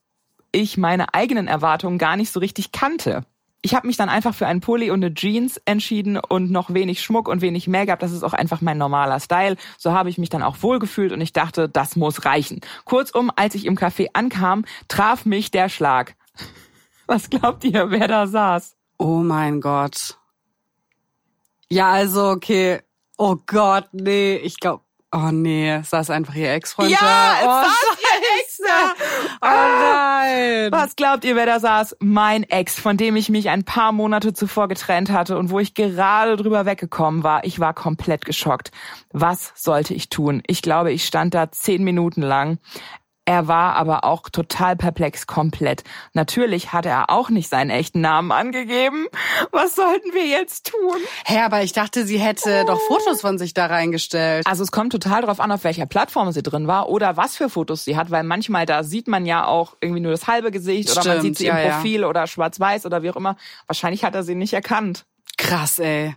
ich 0.53 0.77
meine 0.77 1.15
eigenen 1.15 1.49
Erwartungen 1.49 1.99
gar 1.99 2.17
nicht 2.17 2.31
so 2.31 2.41
richtig 2.41 2.73
kannte 2.73 3.25
ich 3.63 3.75
habe 3.75 3.87
mich 3.87 3.97
dann 3.97 4.09
einfach 4.09 4.35
für 4.35 4.47
einen 4.47 4.61
Pulli 4.61 4.91
und 4.91 5.03
eine 5.03 5.15
Jeans 5.15 5.61
entschieden 5.65 6.19
und 6.19 6.51
noch 6.51 6.75
wenig 6.75 7.01
Schmuck 7.01 7.29
und 7.29 7.41
wenig 7.41 7.69
Make-up. 7.69 8.01
Das 8.01 8.11
ist 8.11 8.25
auch 8.25 8.33
einfach 8.33 8.61
mein 8.61 8.77
normaler 8.77 9.21
Style. 9.21 9.57
So 9.79 9.93
habe 9.93 10.11
ich 10.11 10.19
mich 10.19 10.29
dann 10.29 10.43
auch 10.43 10.57
wohlgefühlt 10.63 11.13
und 11.13 11.21
ich 11.21 11.33
dachte, 11.33 11.69
das 11.69 11.95
muss 11.95 12.25
reichen. 12.25 12.61
Kurzum, 12.85 13.31
als 13.35 13.55
ich 13.55 13.65
im 13.65 13.77
Café 13.77 14.09
ankam, 14.13 14.65
traf 14.89 15.25
mich 15.25 15.53
der 15.53 15.69
Schlag. 15.69 16.17
Was 17.07 17.31
glaubt 17.31 17.65
ihr, 17.65 17.91
wer 17.91 18.09
da 18.09 18.27
saß? 18.27 18.75
Oh 18.99 19.23
mein 19.23 19.61
Gott. 19.61 20.19
Ja, 21.73 21.91
also 21.91 22.29
okay. 22.29 22.81
Oh 23.17 23.37
Gott, 23.47 23.89
nee, 23.93 24.37
ich 24.37 24.61
glaube, 24.61 24.83
Oh 25.15 25.31
nee, 25.31 25.79
saß 25.83 26.09
einfach 26.09 26.35
ihr 26.35 26.51
Ex-Freund 26.53 26.91
ja, 26.91 26.99
da. 26.99 27.35
Oh, 27.43 27.65
saß 27.67 27.99
ihr 28.01 28.41
Ex 28.41 28.59
da. 28.67 28.95
Oh 29.43 29.83
nein. 29.93 30.73
Was 30.73 30.97
glaubt 30.97 31.25
ihr, 31.25 31.37
wer 31.37 31.45
da 31.45 31.61
saß? 31.61 31.99
Mein 32.01 32.45
Ex, 32.45 32.81
von 32.81 32.97
dem 32.97 33.17
ich 33.17 33.29
mich 33.29 33.51
ein 33.51 33.63
paar 33.63 33.93
Monate 33.93 34.33
zuvor 34.33 34.69
getrennt 34.69 35.11
hatte 35.11 35.37
und 35.37 35.51
wo 35.51 35.59
ich 35.59 35.75
gerade 35.75 36.37
drüber 36.37 36.65
weggekommen 36.65 37.25
war. 37.25 37.45
Ich 37.45 37.61
war 37.61 37.75
komplett 37.75 38.25
geschockt. 38.25 38.71
Was 39.11 39.53
sollte 39.55 39.93
ich 39.93 40.09
tun? 40.09 40.43
Ich 40.47 40.63
glaube, 40.63 40.93
ich 40.93 41.05
stand 41.05 41.35
da 41.35 41.53
zehn 41.53 41.85
Minuten 41.85 42.23
lang. 42.23 42.59
Er 43.25 43.47
war 43.47 43.77
aber 43.77 44.03
auch 44.03 44.29
total 44.29 44.75
perplex, 44.75 45.29
komplett. 45.29 45.85
Natürlich 46.13 46.73
hat 46.73 46.87
er 46.87 47.09
auch 47.09 47.31
nicht 47.31 47.49
seinen 47.49 47.71
echten 47.71 48.01
Namen 48.01 48.33
angegeben. 48.33 49.07
Was 49.53 49.77
sollten 49.77 50.13
wir 50.13 50.27
jetzt 50.27 50.73
tun? 50.73 50.97
Hä, 51.25 51.35
hey, 51.35 51.43
aber 51.43 51.63
ich 51.63 51.73
dachte, 51.73 52.05
sie 52.05 52.19
hätte 52.19 52.63
oh. 52.65 52.67
doch 52.67 52.81
Fotos 52.89 53.21
von 53.21 53.39
sich 53.39 53.55
da 53.55 53.67
reingestellt. 53.67 54.45
Also 54.47 54.65
es 54.65 54.73
kommt 54.73 54.91
total 54.91 55.23
drauf 55.23 55.39
an, 55.39 55.53
auf 55.53 55.63
welcher 55.63 55.87
Plattform 55.87 56.33
sie 56.33 56.43
drin 56.43 56.67
war 56.67 56.89
oder 56.89 57.17
was 57.17 57.37
für 57.37 57.49
Fotos 57.49 57.85
sie 57.85 57.97
hat, 57.97 58.11
weil 58.11 58.25
manchmal 58.25 58.67
da 58.67 58.83
sieht 58.83 59.07
man 59.07 59.25
ja 59.25 59.47
auch 59.47 59.77
irgendwie 59.81 60.01
nur 60.01 60.11
das 60.11 60.27
halbe 60.27 60.51
Gesicht 60.51 60.91
Stimmt, 60.91 61.07
oder 61.07 61.15
man 61.15 61.23
sieht 61.23 61.39
sie 61.39 61.47
ja, 61.47 61.59
im 61.59 61.71
Profil 61.71 62.01
ja. 62.01 62.09
oder 62.09 62.27
schwarz-weiß 62.27 62.87
oder 62.87 63.05
wie 63.05 63.11
auch 63.11 63.17
immer. 63.17 63.37
Wahrscheinlich 63.69 64.05
hat 64.05 64.17
er 64.17 64.25
sie 64.25 64.35
nicht 64.35 64.53
erkannt. 64.53 65.05
Krass, 65.39 65.79
ey. 65.79 66.17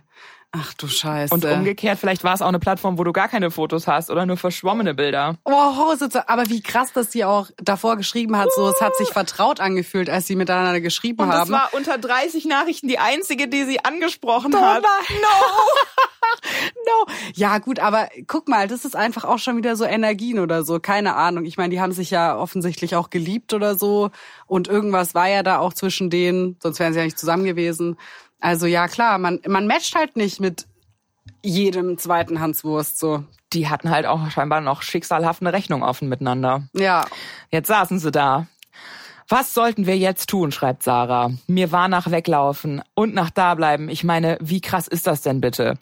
Ach 0.58 0.72
du 0.74 0.88
Scheiße. 0.88 1.34
Und 1.34 1.44
umgekehrt, 1.44 1.98
vielleicht 1.98 2.24
war 2.24 2.34
es 2.34 2.42
auch 2.42 2.48
eine 2.48 2.58
Plattform, 2.58 2.98
wo 2.98 3.04
du 3.04 3.12
gar 3.12 3.28
keine 3.28 3.50
Fotos 3.50 3.86
hast 3.86 4.10
oder 4.10 4.26
nur 4.26 4.36
verschwommene 4.36 4.94
Bilder. 4.94 5.36
Oh. 5.44 5.52
Aber 6.26 6.48
wie 6.48 6.62
krass, 6.62 6.92
dass 6.92 7.12
sie 7.12 7.24
auch 7.24 7.50
davor 7.58 7.96
geschrieben 7.96 8.36
hat, 8.36 8.48
so 8.54 8.68
es 8.68 8.80
hat 8.80 8.96
sich 8.96 9.08
vertraut 9.08 9.60
angefühlt, 9.60 10.08
als 10.08 10.26
sie 10.26 10.36
miteinander 10.36 10.80
geschrieben 10.80 11.22
Und 11.22 11.28
haben. 11.32 11.48
Und 11.48 11.52
das 11.52 11.60
war 11.60 11.74
unter 11.74 11.98
30 11.98 12.46
Nachrichten 12.46 12.88
die 12.88 12.98
einzige, 12.98 13.48
die 13.48 13.64
sie 13.64 13.84
angesprochen 13.84 14.54
oh, 14.54 14.60
hat. 14.60 14.82
No. 14.82 15.28
no. 16.86 17.12
Ja, 17.34 17.58
gut, 17.58 17.78
aber 17.78 18.08
guck 18.26 18.48
mal, 18.48 18.68
das 18.68 18.84
ist 18.84 18.96
einfach 18.96 19.24
auch 19.24 19.38
schon 19.38 19.56
wieder 19.56 19.76
so 19.76 19.84
Energien 19.84 20.38
oder 20.38 20.62
so. 20.62 20.80
Keine 20.80 21.14
Ahnung. 21.14 21.44
Ich 21.44 21.56
meine, 21.56 21.70
die 21.70 21.80
haben 21.80 21.92
sich 21.92 22.10
ja 22.10 22.36
offensichtlich 22.36 22.96
auch 22.96 23.10
geliebt 23.10 23.52
oder 23.52 23.74
so. 23.74 24.10
Und 24.46 24.68
irgendwas 24.68 25.14
war 25.14 25.28
ja 25.28 25.42
da 25.42 25.58
auch 25.58 25.72
zwischen 25.72 26.10
denen, 26.10 26.56
sonst 26.62 26.78
wären 26.78 26.92
sie 26.92 26.98
ja 26.98 27.04
nicht 27.04 27.18
zusammen 27.18 27.44
gewesen. 27.44 27.96
Also 28.40 28.66
ja, 28.66 28.88
klar, 28.88 29.18
man, 29.18 29.40
man 29.46 29.66
matcht 29.66 29.94
halt 29.94 30.16
nicht 30.16 30.40
mit 30.40 30.66
jedem 31.42 31.98
zweiten 31.98 32.40
Hanswurst 32.40 32.98
so. 32.98 33.24
Die 33.52 33.68
hatten 33.68 33.90
halt 33.90 34.06
auch 34.06 34.30
scheinbar 34.30 34.60
noch 34.60 34.82
schicksalhaft 34.82 35.40
eine 35.40 35.52
Rechnung 35.52 35.82
offen 35.82 36.08
miteinander. 36.08 36.68
Ja. 36.72 37.06
Jetzt 37.50 37.68
saßen 37.68 37.98
sie 37.98 38.10
da. 38.10 38.46
Was 39.28 39.54
sollten 39.54 39.86
wir 39.86 39.96
jetzt 39.96 40.28
tun, 40.28 40.52
schreibt 40.52 40.82
Sarah. 40.82 41.32
Mir 41.46 41.72
war 41.72 41.88
nach 41.88 42.10
weglaufen 42.10 42.82
und 42.94 43.14
nach 43.14 43.30
da 43.30 43.54
bleiben. 43.54 43.88
Ich 43.88 44.04
meine, 44.04 44.38
wie 44.40 44.60
krass 44.60 44.86
ist 44.86 45.06
das 45.06 45.22
denn 45.22 45.40
bitte? 45.40 45.78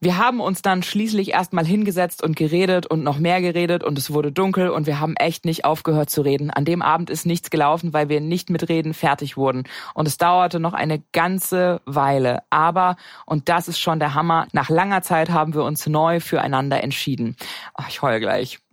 Wir 0.00 0.18
haben 0.18 0.40
uns 0.40 0.62
dann 0.62 0.82
schließlich 0.82 1.32
erstmal 1.32 1.64
hingesetzt 1.64 2.22
und 2.22 2.36
geredet 2.36 2.86
und 2.86 3.02
noch 3.02 3.18
mehr 3.18 3.40
geredet 3.40 3.84
und 3.84 3.98
es 3.98 4.12
wurde 4.12 4.32
dunkel 4.32 4.70
und 4.70 4.86
wir 4.86 5.00
haben 5.00 5.16
echt 5.16 5.44
nicht 5.44 5.64
aufgehört 5.64 6.10
zu 6.10 6.22
reden. 6.22 6.50
An 6.50 6.64
dem 6.64 6.82
Abend 6.82 7.10
ist 7.10 7.26
nichts 7.26 7.50
gelaufen, 7.50 7.92
weil 7.92 8.08
wir 8.08 8.20
nicht 8.20 8.50
mit 8.50 8.68
Reden 8.68 8.94
fertig 8.94 9.36
wurden. 9.36 9.64
Und 9.94 10.08
es 10.08 10.16
dauerte 10.16 10.60
noch 10.60 10.74
eine 10.74 11.02
ganze 11.12 11.80
Weile. 11.84 12.42
Aber, 12.50 12.96
und 13.26 13.48
das 13.48 13.68
ist 13.68 13.78
schon 13.78 13.98
der 13.98 14.14
Hammer, 14.14 14.46
nach 14.52 14.68
langer 14.68 15.02
Zeit 15.02 15.30
haben 15.30 15.54
wir 15.54 15.64
uns 15.64 15.86
neu 15.86 16.20
füreinander 16.20 16.82
entschieden. 16.82 17.36
Oh, 17.78 17.84
ich 17.88 18.02
heul 18.02 18.20
gleich. 18.20 18.63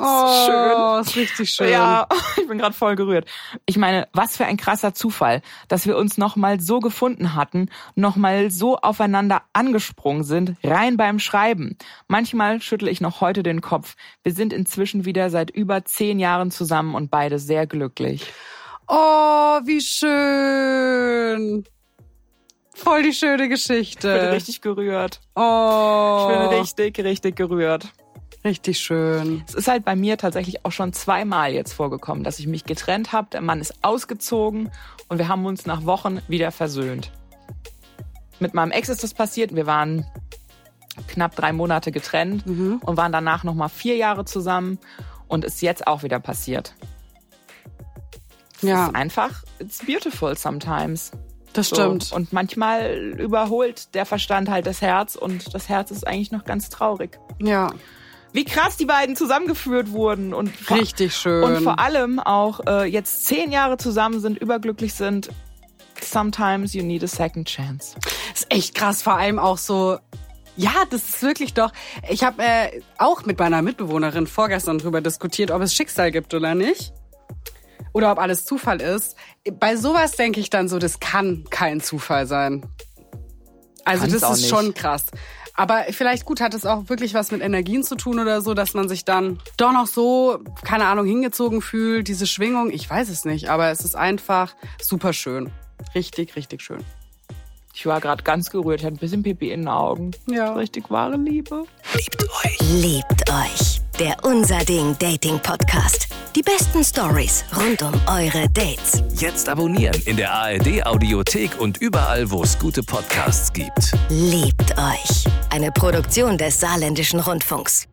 Oh, 0.00 0.46
schön. 0.46 1.00
ist 1.00 1.16
richtig 1.16 1.50
schön. 1.50 1.70
Ja, 1.70 2.06
ich 2.36 2.48
bin 2.48 2.58
gerade 2.58 2.74
voll 2.74 2.96
gerührt. 2.96 3.28
Ich 3.66 3.76
meine, 3.76 4.08
was 4.12 4.36
für 4.36 4.46
ein 4.46 4.56
krasser 4.56 4.94
Zufall, 4.94 5.42
dass 5.68 5.86
wir 5.86 5.96
uns 5.96 6.16
nochmal 6.18 6.60
so 6.60 6.80
gefunden 6.80 7.34
hatten, 7.34 7.68
nochmal 7.94 8.50
so 8.50 8.78
aufeinander 8.78 9.42
angesprungen 9.52 10.24
sind, 10.24 10.56
rein 10.64 10.96
beim 10.96 11.18
Schreiben. 11.18 11.76
Manchmal 12.08 12.60
schüttle 12.62 12.90
ich 12.90 13.00
noch 13.00 13.20
heute 13.20 13.42
den 13.42 13.60
Kopf. 13.60 13.96
Wir 14.22 14.32
sind 14.32 14.52
inzwischen 14.52 15.04
wieder 15.04 15.30
seit 15.30 15.50
über 15.50 15.84
zehn 15.84 16.18
Jahren 16.18 16.50
zusammen 16.50 16.94
und 16.94 17.10
beide 17.10 17.38
sehr 17.38 17.66
glücklich. 17.66 18.24
Oh, 18.88 19.60
wie 19.64 19.80
schön. 19.80 21.64
Voll 22.74 23.02
die 23.02 23.12
schöne 23.12 23.48
Geschichte. 23.48 24.14
Ich 24.14 24.20
bin 24.20 24.30
richtig 24.30 24.60
gerührt. 24.60 25.20
Oh. 25.36 26.28
Ich 26.30 26.36
bin 26.36 26.58
richtig, 26.58 26.98
richtig 26.98 27.36
gerührt. 27.36 27.92
Richtig 28.44 28.80
schön. 28.80 29.44
Es 29.46 29.54
ist 29.54 29.68
halt 29.68 29.84
bei 29.84 29.94
mir 29.94 30.18
tatsächlich 30.18 30.64
auch 30.64 30.72
schon 30.72 30.92
zweimal 30.92 31.52
jetzt 31.52 31.72
vorgekommen, 31.72 32.24
dass 32.24 32.38
ich 32.40 32.46
mich 32.48 32.64
getrennt 32.64 33.12
habe. 33.12 33.28
Der 33.32 33.40
Mann 33.40 33.60
ist 33.60 33.74
ausgezogen 33.82 34.70
und 35.08 35.18
wir 35.18 35.28
haben 35.28 35.46
uns 35.46 35.64
nach 35.66 35.84
Wochen 35.84 36.20
wieder 36.28 36.50
versöhnt. 36.50 37.12
Mit 38.40 38.54
meinem 38.54 38.72
Ex 38.72 38.88
ist 38.88 39.04
das 39.04 39.14
passiert. 39.14 39.54
Wir 39.54 39.66
waren 39.66 40.04
knapp 41.06 41.36
drei 41.36 41.52
Monate 41.52 41.92
getrennt 41.92 42.44
mhm. 42.46 42.80
und 42.84 42.96
waren 42.96 43.12
danach 43.12 43.44
noch 43.44 43.54
mal 43.54 43.68
vier 43.68 43.96
Jahre 43.96 44.24
zusammen. 44.24 44.78
und 45.28 45.46
ist 45.46 45.62
jetzt 45.62 45.86
auch 45.86 46.02
wieder 46.02 46.20
passiert. 46.20 46.74
Es 48.56 48.62
Ja. 48.62 48.86
ist 48.88 48.94
einfach, 48.94 49.42
it's 49.60 49.78
beautiful 49.84 50.36
sometimes. 50.36 51.10
Das 51.54 51.68
So. 51.70 51.76
stimmt. 51.76 52.12
Und 52.12 52.34
manchmal 52.34 53.14
überholt 53.18 53.94
der 53.94 54.04
Verstand 54.04 54.50
halt 54.50 54.66
das 54.66 54.82
Herz 54.82 55.14
und 55.16 55.54
das 55.54 55.70
Herz 55.70 55.90
ist 55.90 56.06
eigentlich 56.06 56.32
noch 56.32 56.44
ganz 56.44 56.68
traurig. 56.68 57.18
Ja, 57.40 57.72
Wie 58.32 58.44
krass 58.44 58.76
die 58.76 58.86
beiden 58.86 59.14
zusammengeführt 59.14 59.92
wurden 59.92 60.32
und 60.32 60.54
vor, 60.56 60.78
richtig 60.78 61.14
schön. 61.14 61.44
und 61.44 61.62
vor 61.62 61.78
allem 61.78 62.18
auch 62.18 62.60
äh, 62.66 62.84
jetzt 62.84 63.26
zehn 63.26 63.52
Jahre 63.52 63.76
zusammen 63.76 64.20
sind, 64.20 64.38
überglücklich 64.38 64.94
sind. 64.94 65.28
Sometimes 66.00 66.72
you 66.72 66.82
need 66.82 67.04
a 67.04 67.06
second 67.06 67.46
chance. 67.46 67.94
ist 68.34 68.46
echt 68.50 68.74
krass, 68.74 69.02
vor 69.02 69.16
allem 69.16 69.38
auch 69.38 69.58
so. 69.58 69.98
Ja, 70.56 70.72
das 70.90 71.08
ist 71.08 71.22
wirklich 71.22 71.54
doch. 71.54 71.72
Ich 72.08 72.24
habe 72.24 72.42
äh, 72.42 72.80
auch 72.98 73.24
mit 73.24 73.38
meiner 73.38 73.62
Mitbewohnerin 73.62 74.26
vorgestern 74.26 74.78
drüber 74.78 75.00
diskutiert, 75.00 75.50
ob 75.50 75.62
es 75.62 75.74
Schicksal 75.74 76.10
gibt 76.10 76.34
oder 76.34 76.54
nicht. 76.54 76.92
Oder 77.94 78.12
ob 78.12 78.18
alles 78.18 78.44
Zufall 78.44 78.80
ist. 78.80 79.16
Bei 79.60 79.76
sowas 79.76 80.12
denke 80.12 80.40
ich 80.40 80.48
dann 80.48 80.68
so, 80.68 80.78
das 80.78 81.00
kann 81.00 81.44
kein 81.50 81.80
Zufall 81.80 82.26
sein. 82.26 82.66
Also 83.84 84.06
Kann's 84.06 84.20
das 84.20 84.38
ist 84.38 84.48
schon 84.48 84.74
krass. 84.74 85.06
Aber 85.54 85.84
vielleicht 85.90 86.24
gut 86.24 86.40
hat 86.40 86.54
es 86.54 86.64
auch 86.64 86.88
wirklich 86.88 87.14
was 87.14 87.30
mit 87.30 87.42
Energien 87.42 87.82
zu 87.82 87.94
tun 87.94 88.18
oder 88.18 88.40
so, 88.40 88.54
dass 88.54 88.74
man 88.74 88.88
sich 88.88 89.04
dann 89.04 89.38
doch 89.56 89.72
noch 89.72 89.86
so, 89.86 90.38
keine 90.64 90.86
Ahnung, 90.86 91.06
hingezogen 91.06 91.60
fühlt, 91.60 92.08
diese 92.08 92.26
Schwingung. 92.26 92.70
Ich 92.70 92.88
weiß 92.88 93.08
es 93.10 93.24
nicht, 93.24 93.50
aber 93.50 93.70
es 93.70 93.80
ist 93.80 93.94
einfach 93.94 94.54
super 94.80 95.12
schön. 95.12 95.50
Richtig, 95.94 96.36
richtig 96.36 96.62
schön. 96.62 96.82
Ich 97.74 97.86
war 97.86 98.00
gerade 98.00 98.22
ganz 98.22 98.50
gerührt, 98.50 98.80
ich 98.80 98.86
hatte 98.86 98.96
ein 98.96 98.98
bisschen 98.98 99.22
Pipi 99.22 99.50
in 99.50 99.60
den 99.60 99.68
Augen. 99.68 100.10
Ja. 100.26 100.52
Richtig 100.54 100.90
wahre 100.90 101.16
Liebe. 101.16 101.64
Liebt 102.60 103.30
euch. 103.30 103.80
Der 103.98 104.16
Unser 104.24 104.58
Ding 104.64 104.96
Dating 104.98 105.38
Podcast. 105.38 106.08
Die 106.34 106.40
besten 106.40 106.82
Stories 106.82 107.44
rund 107.54 107.82
um 107.82 107.92
eure 108.06 108.48
Dates. 108.48 109.02
Jetzt 109.14 109.50
abonnieren 109.50 110.00
in 110.06 110.16
der 110.16 110.32
ARD 110.32 110.82
Audiothek 110.86 111.60
und 111.60 111.76
überall, 111.76 112.30
wo 112.30 112.42
es 112.42 112.58
gute 112.58 112.82
Podcasts 112.82 113.52
gibt. 113.52 113.92
Liebt 114.08 114.72
euch. 114.78 115.24
Eine 115.50 115.70
Produktion 115.70 116.38
des 116.38 116.58
Saarländischen 116.58 117.20
Rundfunks. 117.20 117.86